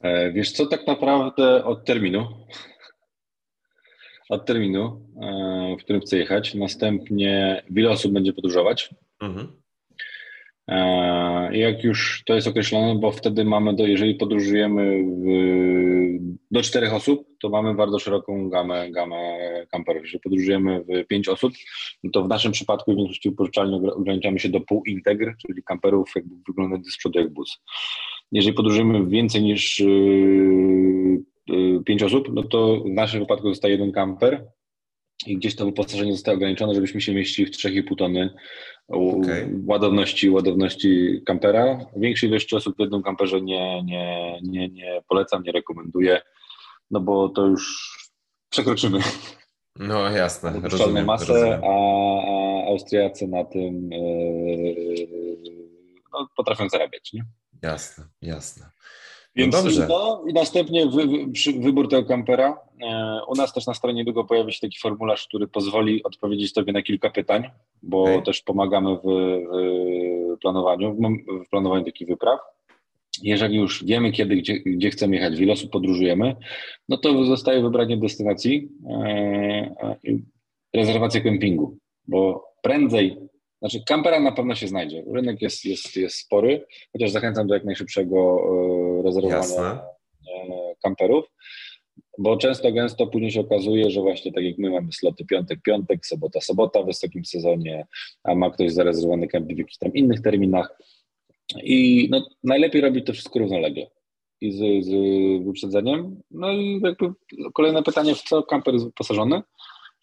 E, 0.00 0.32
wiesz 0.32 0.52
co, 0.52 0.66
tak 0.66 0.86
naprawdę 0.86 1.64
od 1.64 1.84
terminu. 1.84 2.26
Od 4.28 4.46
terminu, 4.46 5.08
e, 5.22 5.76
w 5.80 5.82
którym 5.84 6.02
chcę 6.02 6.16
jechać. 6.16 6.54
Następnie 6.54 7.62
wiele 7.70 7.90
osób 7.90 8.12
będzie 8.12 8.32
podróżować. 8.32 8.94
Mhm. 9.20 9.61
E, 10.72 11.56
jak 11.58 11.84
już 11.84 12.22
to 12.26 12.34
jest 12.34 12.46
określone, 12.46 13.00
bo 13.00 13.12
wtedy 13.12 13.44
mamy, 13.44 13.74
do, 13.74 13.86
jeżeli 13.86 14.14
podróżujemy 14.14 15.04
w, 15.04 15.26
do 16.50 16.62
czterech 16.62 16.94
osób, 16.94 17.26
to 17.40 17.48
mamy 17.48 17.74
bardzo 17.74 17.98
szeroką 17.98 18.50
gamę, 18.50 18.90
gamę 18.90 19.16
kamperów. 19.70 20.02
Jeżeli 20.02 20.20
podróżujemy 20.20 20.84
w 20.84 21.06
pięć 21.06 21.28
osób, 21.28 21.52
no 22.04 22.10
to 22.10 22.22
w 22.22 22.28
naszym 22.28 22.52
przypadku 22.52 22.92
w 22.92 22.96
większości 22.96 23.28
upożyczalni 23.28 23.90
ograniczamy 23.90 24.38
się 24.38 24.48
do 24.48 24.60
pół 24.60 24.82
integr, 24.84 25.34
czyli 25.46 25.62
kamperów 25.62 26.12
jakby 26.16 26.34
wyglądać 26.48 26.86
z 26.86 26.98
przodu 26.98 27.18
jak 27.18 27.32
bus. 27.32 27.58
Jeżeli 28.32 28.54
podróżujemy 28.54 29.06
więcej 29.06 29.42
niż 29.42 29.78
yy, 29.78 31.22
yy, 31.48 31.84
pięć 31.84 32.02
osób, 32.02 32.28
no 32.32 32.42
to 32.42 32.80
w 32.80 32.90
naszym 32.90 33.20
wypadku 33.20 33.48
zostaje 33.48 33.74
jeden 33.74 33.92
kamper, 33.92 34.46
i 35.26 35.36
gdzieś 35.36 35.56
to 35.56 35.64
wyposażenie 35.64 36.12
zostało 36.12 36.36
ograniczone, 36.36 36.74
żebyśmy 36.74 37.00
się 37.00 37.14
mieścili 37.14 37.52
w 37.52 37.56
3,5 37.56 37.96
tony 37.96 38.34
okay. 38.88 39.60
ładowności, 39.66 40.30
ładowności 40.30 41.22
kampera. 41.26 41.78
Większej 41.96 42.28
ilości 42.28 42.56
osób 42.56 42.76
w 42.76 42.80
jednym 42.80 43.02
kamperze 43.02 43.40
nie, 43.40 43.82
nie, 43.82 44.38
nie, 44.42 44.68
nie 44.68 45.02
polecam, 45.08 45.42
nie 45.42 45.52
rekomenduję, 45.52 46.22
no 46.90 47.00
bo 47.00 47.28
to 47.28 47.46
już 47.46 47.92
przekroczymy. 48.50 48.98
No 49.76 50.10
jasne, 50.10 50.60
rozumiem, 50.62 51.06
masę, 51.06 51.26
rozumiem. 51.26 51.60
A, 51.64 51.66
a 51.66 52.66
Austriacy 52.66 53.28
na 53.28 53.44
tym 53.44 53.90
yy, 53.90 55.06
no, 56.12 56.28
potrafią 56.36 56.68
zarabiać, 56.68 57.12
nie? 57.12 57.24
Jasne, 57.62 58.04
jasne. 58.22 58.70
Więc 59.36 59.54
no 59.54 59.62
dobrze. 59.62 59.86
No, 59.88 60.24
i 60.28 60.32
następnie 60.32 60.86
wy, 60.86 61.06
wy, 61.06 61.60
wybór 61.60 61.88
tego 61.88 62.08
kampera. 62.08 62.58
E, 62.82 63.20
u 63.28 63.34
nas 63.34 63.52
też 63.52 63.66
na 63.66 63.74
stronie 63.74 63.96
niedługo 63.96 64.24
pojawi 64.24 64.52
się 64.52 64.60
taki 64.60 64.78
formularz, 64.78 65.26
który 65.28 65.48
pozwoli 65.48 66.02
odpowiedzieć 66.02 66.52
Tobie 66.52 66.72
na 66.72 66.82
kilka 66.82 67.10
pytań, 67.10 67.44
bo 67.82 68.02
okay. 68.02 68.22
też 68.22 68.42
pomagamy 68.42 68.96
w, 68.96 69.02
w, 69.02 70.38
planowaniu, 70.40 70.96
w 71.46 71.48
planowaniu 71.50 71.84
takich 71.84 72.08
wypraw. 72.08 72.40
Jeżeli 73.22 73.56
już 73.56 73.84
wiemy, 73.84 74.12
kiedy, 74.12 74.36
gdzie, 74.36 74.54
gdzie 74.54 74.90
chcemy 74.90 75.16
jechać, 75.16 75.34
w 75.34 75.40
ile 75.40 75.52
osób 75.52 75.70
podróżujemy, 75.70 76.36
no 76.88 76.96
to 76.96 77.24
zostaje 77.24 77.62
wybranie 77.62 77.96
destynacji 77.96 78.68
e, 78.90 80.06
rezerwacja 80.74 81.20
kempingu, 81.20 81.76
bo 82.08 82.44
prędzej 82.62 83.16
znaczy, 83.62 83.82
kampera 83.86 84.20
na 84.20 84.32
pewno 84.32 84.54
się 84.54 84.68
znajdzie. 84.68 85.04
Rynek 85.14 85.42
jest, 85.42 85.64
jest, 85.64 85.96
jest 85.96 86.16
spory, 86.16 86.66
chociaż 86.92 87.10
zachęcam 87.10 87.46
do 87.46 87.54
jak 87.54 87.64
najszybszego 87.64 88.40
e, 88.98 89.02
rezerwowania 89.02 89.38
Jasne. 89.38 89.64
E, 89.64 90.74
kamperów, 90.82 91.24
bo 92.18 92.36
często, 92.36 92.72
gęsto 92.72 93.06
później 93.06 93.30
się 93.30 93.40
okazuje, 93.40 93.90
że 93.90 94.00
właśnie 94.00 94.32
tak 94.32 94.44
jak 94.44 94.58
my 94.58 94.70
mamy 94.70 94.92
sloty 94.92 95.24
piątek, 95.24 95.62
piątek, 95.62 96.06
sobota, 96.06 96.40
sobota 96.40 96.82
w 96.82 96.86
wysokim 96.86 97.24
sezonie, 97.24 97.86
a 98.24 98.34
ma 98.34 98.50
ktoś 98.50 98.72
zarezerwowany 98.72 99.28
kemping 99.28 99.56
w 99.56 99.58
jakichś 99.58 99.78
tam 99.78 99.92
innych 99.92 100.20
terminach. 100.20 100.78
I 101.62 102.08
no, 102.10 102.28
najlepiej 102.44 102.80
robić 102.80 103.06
to 103.06 103.12
wszystko 103.12 103.38
równolegle 103.38 103.86
i 104.40 104.52
z, 104.52 104.84
z 104.84 104.90
wyprzedzeniem. 105.44 106.22
No 106.30 106.52
i 106.52 106.80
jakby 106.84 107.12
kolejne 107.54 107.82
pytanie, 107.82 108.14
w 108.14 108.22
co 108.22 108.42
kamper 108.42 108.74
jest 108.74 108.86
wyposażony, 108.86 109.42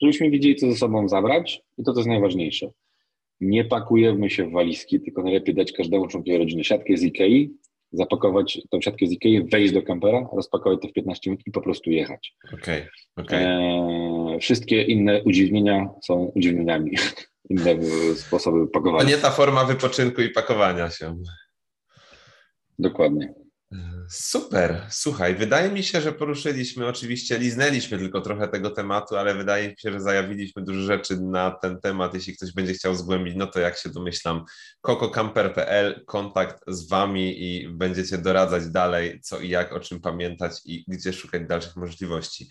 żebyśmy 0.02 0.30
wiedzieli, 0.30 0.56
co 0.56 0.72
ze 0.72 0.76
sobą 0.76 1.10
zabrać 1.10 1.62
i 1.78 1.84
to, 1.84 1.94
to 1.94 2.00
jest 2.00 2.10
najważniejsze 2.10 2.72
nie 3.42 3.66
pakujemy 3.66 4.30
się 4.30 4.50
w 4.50 4.52
walizki, 4.52 5.02
tylko 5.02 5.24
najlepiej 5.24 5.56
dać 5.56 5.72
każdemu 5.72 6.08
członkowi 6.08 6.38
rodziny 6.38 6.64
siatkę 6.64 6.98
z 6.98 7.04
Ikei, 7.04 7.54
zapakować 7.92 8.62
tą 8.70 8.82
siatkę 8.82 9.08
z 9.08 9.12
Ikei, 9.12 9.44
wejść 9.44 9.74
do 9.74 9.82
kampera, 9.82 10.28
rozpakować 10.34 10.80
to 10.82 10.88
w 10.88 10.94
15 10.94 11.30
minut 11.30 11.48
i 11.48 11.52
po 11.52 11.62
prostu 11.62 11.92
jechać. 11.92 12.36
Okay, 12.54 12.88
okay. 13.16 13.40
E, 13.40 14.38
wszystkie 14.42 14.82
inne 14.84 15.24
udziwnienia 15.24 15.90
są 16.06 16.32
udziwnieniami, 16.36 16.92
inne 17.50 17.84
sposoby 18.16 18.68
pakowania. 18.68 19.04
To 19.04 19.10
nie 19.10 19.18
ta 19.18 19.32
forma 19.32 19.66
wypoczynku 19.66 20.22
i 20.22 20.30
pakowania 20.30 20.90
się. 20.90 21.18
Dokładnie. 22.80 23.34
Super, 24.10 24.86
słuchaj, 24.90 25.36
wydaje 25.36 25.72
mi 25.72 25.84
się, 25.84 26.02
że 26.02 26.12
poruszyliśmy, 26.12 26.88
oczywiście 26.88 27.40
liznęliśmy 27.40 27.98
tylko 27.98 28.22
trochę 28.22 28.48
tego 28.48 28.70
tematu, 28.70 29.18
ale 29.18 29.36
wydaje 29.36 29.70
mi 29.70 29.76
się, 29.78 29.92
że 29.92 30.02
zajawiliśmy 30.02 30.64
dużo 30.64 30.82
rzeczy 30.82 31.22
na 31.22 31.52
ten 31.52 31.82
temat. 31.82 32.14
Jeśli 32.14 32.36
ktoś 32.36 32.54
będzie 32.54 32.74
chciał 32.74 32.96
zgłębić, 32.96 33.34
no 33.38 33.48
to 33.48 33.60
jak 33.60 33.78
się 33.78 33.90
domyślam, 33.90 34.46
kokocamper.pl, 34.82 36.04
kontakt 36.06 36.64
z 36.68 36.90
Wami 36.90 37.44
i 37.44 37.70
będziecie 37.70 38.18
doradzać 38.18 38.68
dalej, 38.68 39.20
co 39.22 39.40
i 39.40 39.50
jak, 39.50 39.74
o 39.74 39.80
czym 39.80 40.02
pamiętać 40.02 40.54
i 40.66 40.84
gdzie 40.88 41.14
szukać 41.14 41.48
dalszych 41.48 41.76
możliwości. 41.76 42.50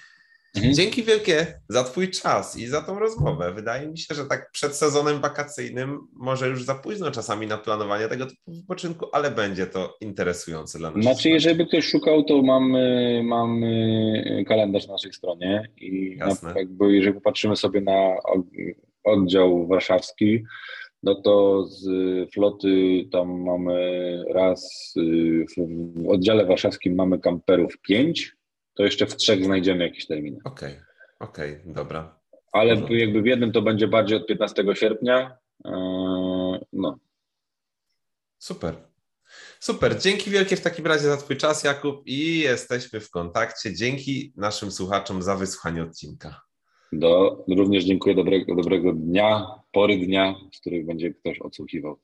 Mhm. 0.58 0.74
Dzięki 0.74 1.02
wielkie 1.02 1.46
za 1.68 1.84
Twój 1.84 2.10
czas 2.10 2.58
i 2.58 2.66
za 2.66 2.82
tą 2.82 2.98
rozmowę. 2.98 3.52
Wydaje 3.52 3.88
mi 3.88 3.98
się, 3.98 4.14
że 4.14 4.24
tak 4.24 4.50
przed 4.50 4.74
sezonem 4.74 5.20
wakacyjnym 5.20 5.98
może 6.12 6.48
już 6.48 6.64
za 6.64 6.74
późno 6.74 7.10
czasami 7.10 7.46
na 7.46 7.58
planowanie 7.58 8.08
tego 8.08 8.26
typu 8.26 8.52
wypoczynku, 8.52 9.06
ale 9.12 9.30
będzie 9.30 9.66
to 9.66 9.96
interesujące 10.00 10.78
dla 10.78 10.90
nas. 10.90 11.02
Znaczy, 11.02 11.30
jeżeli 11.30 11.56
by 11.56 11.66
ktoś 11.66 11.84
szukał, 11.84 12.24
to 12.24 12.42
mamy, 12.42 13.20
mamy 13.24 14.44
kalendarz 14.48 14.86
na 14.86 14.92
naszej 14.92 15.12
stronie 15.12 15.68
i 15.76 16.16
na, 16.18 16.52
jakby, 16.56 16.92
jeżeli 16.94 17.14
popatrzymy 17.14 17.56
sobie 17.56 17.80
na 17.80 18.14
oddział 19.04 19.66
warszawski, 19.66 20.44
no 21.02 21.14
to 21.14 21.64
z 21.66 21.86
floty 22.34 23.04
tam 23.12 23.42
mamy 23.42 23.78
raz, 24.30 24.94
w 25.56 26.08
oddziale 26.08 26.46
warszawskim 26.46 26.94
mamy 26.94 27.18
kamperów 27.18 27.78
pięć, 27.88 28.37
to 28.78 28.84
jeszcze 28.84 29.06
w 29.06 29.16
trzech 29.16 29.44
znajdziemy 29.44 29.84
jakieś 29.84 30.06
terminy. 30.06 30.38
Okej, 30.44 30.72
okay. 30.72 31.28
okej, 31.28 31.52
okay, 31.52 31.72
dobra. 31.74 32.18
Ale 32.52 32.74
jakby 32.88 33.22
w 33.22 33.26
jednym 33.26 33.52
to 33.52 33.62
będzie 33.62 33.88
bardziej 33.88 34.18
od 34.18 34.26
15 34.26 34.64
sierpnia. 34.74 35.36
E, 35.64 35.70
no. 36.72 36.98
Super. 38.38 38.74
Super. 39.60 40.00
Dzięki 40.00 40.30
wielkie 40.30 40.56
w 40.56 40.60
takim 40.60 40.86
razie 40.86 41.02
za 41.02 41.16
Twój 41.16 41.36
czas, 41.36 41.64
Jakub, 41.64 42.02
i 42.06 42.38
jesteśmy 42.38 43.00
w 43.00 43.10
kontakcie. 43.10 43.74
Dzięki 43.74 44.32
naszym 44.36 44.70
słuchaczom 44.70 45.22
za 45.22 45.36
wysłuchanie 45.36 45.82
odcinka. 45.82 46.40
Do, 46.92 47.44
również 47.56 47.84
dziękuję. 47.84 48.14
Dobrego, 48.14 48.54
dobrego 48.54 48.92
dnia, 48.92 49.46
pory 49.72 49.96
dnia, 49.96 50.34
z 50.54 50.60
których 50.60 50.86
będzie 50.86 51.14
ktoś 51.14 51.38
odsłuchiwał. 51.40 51.98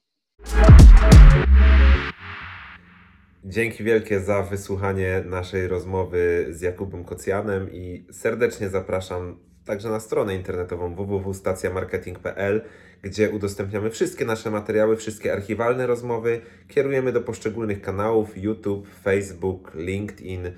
Dzięki 3.47 3.85
wielkie 3.85 4.21
za 4.21 4.43
wysłuchanie 4.43 5.23
naszej 5.27 5.69
rozmowy 5.69 6.47
z 6.51 6.61
Jakubem 6.61 7.05
Kocjanem 7.05 7.73
i 7.73 8.07
serdecznie 8.13 8.69
zapraszam 8.69 9.39
także 9.65 9.89
na 9.89 10.01
stronę 10.01 10.35
internetową 10.35 10.95
www.stacjamarketing.pl, 10.95 12.63
gdzie 13.03 13.31
udostępniamy 13.31 13.91
wszystkie 13.91 14.25
nasze 14.25 14.51
materiały, 14.51 14.97
wszystkie 14.97 15.33
archiwalne 15.33 15.87
rozmowy. 15.87 16.41
Kierujemy 16.69 17.13
do 17.13 17.21
poszczególnych 17.21 17.81
kanałów 17.83 18.39
YouTube, 18.39 18.89
Facebook, 19.03 19.73
LinkedIn, 19.75 20.51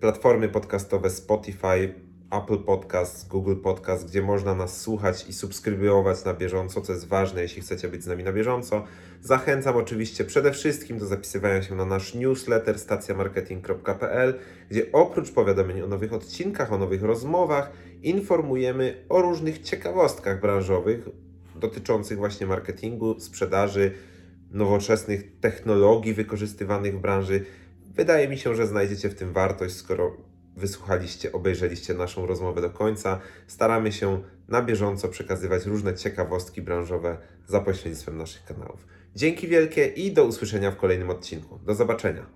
platformy 0.00 0.48
podcastowe 0.48 1.10
Spotify, 1.10 1.94
Apple 2.32 2.58
Podcast, 2.58 3.28
Google 3.28 3.56
Podcast, 3.56 4.08
gdzie 4.08 4.22
można 4.22 4.54
nas 4.54 4.80
słuchać 4.80 5.28
i 5.28 5.32
subskrybować 5.32 6.24
na 6.24 6.34
bieżąco, 6.34 6.80
co 6.80 6.92
jest 6.92 7.08
ważne, 7.08 7.42
jeśli 7.42 7.62
chcecie 7.62 7.88
być 7.88 8.04
z 8.04 8.06
nami 8.06 8.24
na 8.24 8.32
bieżąco. 8.32 8.84
Zachęcam 9.22 9.76
oczywiście 9.76 10.24
przede 10.24 10.52
wszystkim 10.52 10.98
do 10.98 11.06
zapisywania 11.06 11.62
się 11.62 11.74
na 11.74 11.84
nasz 11.84 12.14
newsletter 12.14 12.78
stacjamarketing.pl, 12.78 14.38
gdzie 14.70 14.92
oprócz 14.92 15.30
powiadomień 15.30 15.80
o 15.80 15.86
nowych 15.86 16.12
odcinkach, 16.12 16.72
o 16.72 16.78
nowych 16.78 17.02
rozmowach, 17.02 17.72
informujemy 18.02 19.04
o 19.08 19.22
różnych 19.22 19.58
ciekawostkach 19.58 20.40
branżowych 20.40 21.08
dotyczących 21.56 22.18
właśnie 22.18 22.46
marketingu, 22.46 23.20
sprzedaży, 23.20 23.92
nowoczesnych 24.50 25.40
technologii 25.40 26.14
wykorzystywanych 26.14 26.98
w 26.98 27.00
branży. 27.00 27.44
Wydaje 27.94 28.28
mi 28.28 28.38
się, 28.38 28.54
że 28.54 28.66
znajdziecie 28.66 29.08
w 29.08 29.14
tym 29.14 29.32
wartość, 29.32 29.74
skoro 29.74 30.31
wysłuchaliście, 30.56 31.32
obejrzeliście 31.32 31.94
naszą 31.94 32.26
rozmowę 32.26 32.60
do 32.60 32.70
końca. 32.70 33.20
Staramy 33.46 33.92
się 33.92 34.22
na 34.48 34.62
bieżąco 34.62 35.08
przekazywać 35.08 35.66
różne 35.66 35.94
ciekawostki 35.94 36.62
branżowe 36.62 37.18
za 37.46 37.60
pośrednictwem 37.60 38.18
naszych 38.18 38.44
kanałów. 38.44 38.86
Dzięki 39.16 39.48
wielkie 39.48 39.86
i 39.86 40.12
do 40.12 40.24
usłyszenia 40.24 40.70
w 40.70 40.76
kolejnym 40.76 41.10
odcinku. 41.10 41.58
Do 41.58 41.74
zobaczenia. 41.74 42.26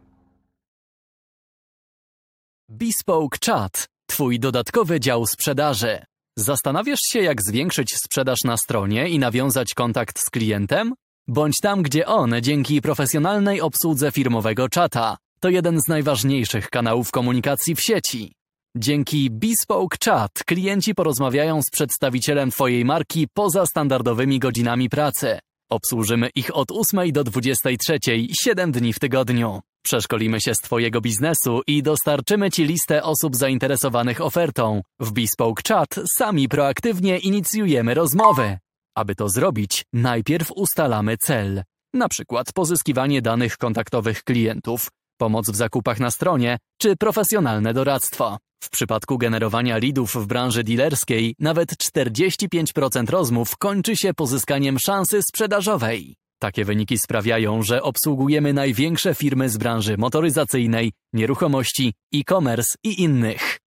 Bespoke 2.69 3.39
Chat, 3.47 3.87
Twój 4.07 4.41
dodatkowy 4.41 5.01
dział 5.01 5.27
sprzedaży. 5.27 5.99
Zastanawiasz 6.39 7.01
się, 7.01 7.21
jak 7.21 7.43
zwiększyć 7.43 7.97
sprzedaż 7.97 8.45
na 8.45 8.57
stronie 8.57 9.09
i 9.09 9.19
nawiązać 9.19 9.75
kontakt 9.75 10.19
z 10.19 10.31
klientem? 10.31 10.95
Bądź 11.29 11.61
tam, 11.63 11.83
gdzie 11.83 12.07
on 12.07 12.35
dzięki 12.43 12.83
profesjonalnej 12.83 13.61
obsłudze 13.61 14.13
firmowego 14.13 14.69
czata. 14.69 15.17
To 15.41 15.49
jeden 15.49 15.81
z 15.81 15.89
najważniejszych 15.89 16.71
kanałów 16.71 17.11
komunikacji 17.11 17.75
w 17.75 17.81
sieci. 17.81 18.33
Dzięki 18.77 19.31
Bespoke 19.31 19.97
Chat 20.05 20.45
klienci 20.47 20.95
porozmawiają 20.95 21.63
z 21.63 21.71
przedstawicielem 21.71 22.51
Twojej 22.51 22.85
marki 22.85 23.27
poza 23.35 23.67
standardowymi 23.67 24.39
godzinami 24.39 24.89
pracy. 24.89 25.39
Obsłużymy 25.71 26.29
ich 26.35 26.57
od 26.57 26.69
8 26.71 27.13
do 27.13 27.25
23, 27.25 27.99
7 28.45 28.73
dni 28.73 28.93
w 28.93 28.99
tygodniu. 28.99 29.61
Przeszkolimy 29.85 30.41
się 30.41 30.55
z 30.55 30.59
Twojego 30.59 31.01
biznesu 31.01 31.61
i 31.67 31.83
dostarczymy 31.83 32.51
Ci 32.51 32.65
listę 32.65 33.03
osób 33.03 33.37
zainteresowanych 33.37 34.21
ofertą. 34.21 34.83
W 35.01 35.13
Bespoke 35.13 35.63
Chat 35.69 35.95
sami 36.19 36.49
proaktywnie 36.49 37.19
inicjujemy 37.19 37.95
rozmowy. 37.95 38.59
Aby 38.97 39.15
to 39.15 39.29
zrobić, 39.29 39.85
najpierw 39.93 40.53
ustalamy 40.53 41.17
cel. 41.17 41.63
Na 41.95 42.09
przykład 42.09 42.53
pozyskiwanie 42.53 43.23
danych 43.23 43.57
kontaktowych 43.57 44.25
klientów, 44.25 44.89
pomoc 45.17 45.51
w 45.51 45.57
zakupach 45.57 46.01
na 46.01 46.11
stronie 46.11 46.59
czy 46.79 46.97
profesjonalne 46.97 47.75
doradztwo. 47.75 48.39
W 48.63 48.71
przypadku 48.71 49.19
generowania 49.19 49.79
leadów 49.79 50.15
w 50.15 50.27
branży 50.27 50.65
dealerskiej 50.65 51.35
nawet 51.39 51.71
45% 51.71 53.11
rozmów 53.11 53.57
kończy 53.57 53.97
się 53.97 54.15
pozyskaniem 54.15 54.79
szansy 54.79 55.21
sprzedażowej. 55.23 56.17
Takie 56.41 56.65
wyniki 56.65 56.99
sprawiają, 56.99 57.63
że 57.63 57.83
obsługujemy 57.83 58.53
największe 58.53 59.15
firmy 59.15 59.49
z 59.49 59.57
branży 59.57 59.97
motoryzacyjnej, 59.99 60.93
nieruchomości, 61.13 61.95
e-commerce 62.15 62.75
i 62.85 63.03
innych. 63.03 63.59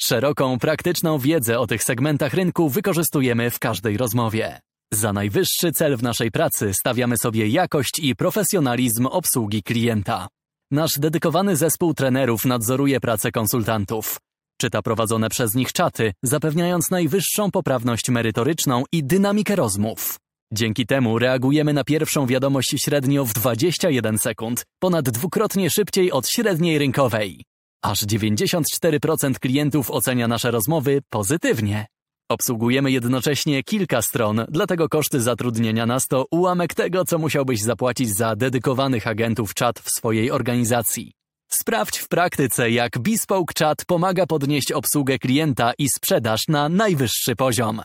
Szeroką, 0.00 0.58
praktyczną 0.58 1.18
wiedzę 1.18 1.58
o 1.58 1.66
tych 1.66 1.84
segmentach 1.84 2.34
rynku 2.34 2.68
wykorzystujemy 2.68 3.50
w 3.50 3.58
każdej 3.58 3.96
rozmowie. 3.96 4.60
Za 4.92 5.12
najwyższy 5.12 5.72
cel 5.72 5.96
w 5.96 6.02
naszej 6.02 6.30
pracy 6.30 6.74
stawiamy 6.74 7.16
sobie 7.16 7.48
jakość 7.48 7.98
i 7.98 8.16
profesjonalizm 8.16 9.06
obsługi 9.06 9.62
klienta. 9.62 10.28
Nasz 10.70 10.90
dedykowany 10.98 11.56
zespół 11.56 11.94
trenerów 11.94 12.44
nadzoruje 12.44 13.00
pracę 13.00 13.32
konsultantów. 13.32 14.16
Czyta 14.60 14.82
prowadzone 14.82 15.30
przez 15.30 15.54
nich 15.54 15.72
czaty, 15.72 16.12
zapewniając 16.22 16.90
najwyższą 16.90 17.50
poprawność 17.50 18.08
merytoryczną 18.08 18.84
i 18.92 19.04
dynamikę 19.04 19.56
rozmów. 19.56 20.16
Dzięki 20.52 20.86
temu 20.86 21.18
reagujemy 21.18 21.72
na 21.72 21.84
pierwszą 21.84 22.26
wiadomość 22.26 22.74
średnio 22.84 23.24
w 23.24 23.32
21 23.32 24.18
sekund, 24.18 24.64
ponad 24.78 25.10
dwukrotnie 25.10 25.70
szybciej 25.70 26.12
od 26.12 26.28
średniej 26.28 26.78
rynkowej. 26.78 27.44
Aż 27.82 28.06
94% 28.06 29.38
klientów 29.38 29.90
ocenia 29.90 30.28
nasze 30.28 30.50
rozmowy 30.50 31.02
pozytywnie. 31.10 31.86
Obsługujemy 32.30 32.90
jednocześnie 32.90 33.62
kilka 33.62 34.02
stron, 34.02 34.44
dlatego 34.48 34.88
koszty 34.88 35.20
zatrudnienia 35.20 35.86
nas 35.86 36.06
to 36.06 36.26
ułamek 36.30 36.74
tego, 36.74 37.04
co 37.04 37.18
musiałbyś 37.18 37.62
zapłacić 37.62 38.16
za 38.16 38.36
dedykowanych 38.36 39.06
agentów 39.06 39.54
czat 39.54 39.78
w 39.78 39.90
swojej 39.90 40.30
organizacji. 40.30 41.12
Sprawdź 41.48 41.98
w 41.98 42.08
praktyce, 42.08 42.70
jak 42.70 42.98
Bespoke 42.98 43.54
Chat 43.58 43.84
pomaga 43.84 44.26
podnieść 44.26 44.72
obsługę 44.72 45.18
klienta 45.18 45.72
i 45.78 45.88
sprzedaż 45.88 46.48
na 46.48 46.68
najwyższy 46.68 47.36
poziom. 47.36 47.82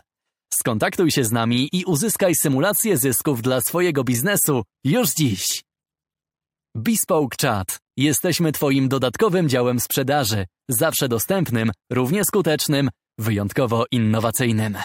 Skontaktuj 0.54 1.12
się 1.12 1.24
z 1.24 1.32
nami 1.32 1.70
i 1.72 1.86
uzyskaj 1.86 2.34
symulację 2.36 2.98
zysków 2.98 3.42
dla 3.42 3.62
swojego 3.62 4.04
biznesu 4.04 4.64
już 4.84 5.10
dziś. 5.10 5.64
Bespoke 6.76 7.38
Chat. 7.42 7.78
Jesteśmy 7.98 8.52
Twoim 8.52 8.90
dodatkowym 8.90 9.50
działem 9.50 9.80
sprzedaży, 9.80 10.46
zawsze 10.70 11.08
dostępnym, 11.08 11.72
równie 11.92 12.26
skutecznym, 12.26 12.90
wyjątkowo 13.20 13.86
innowacyjnym. 13.92 14.78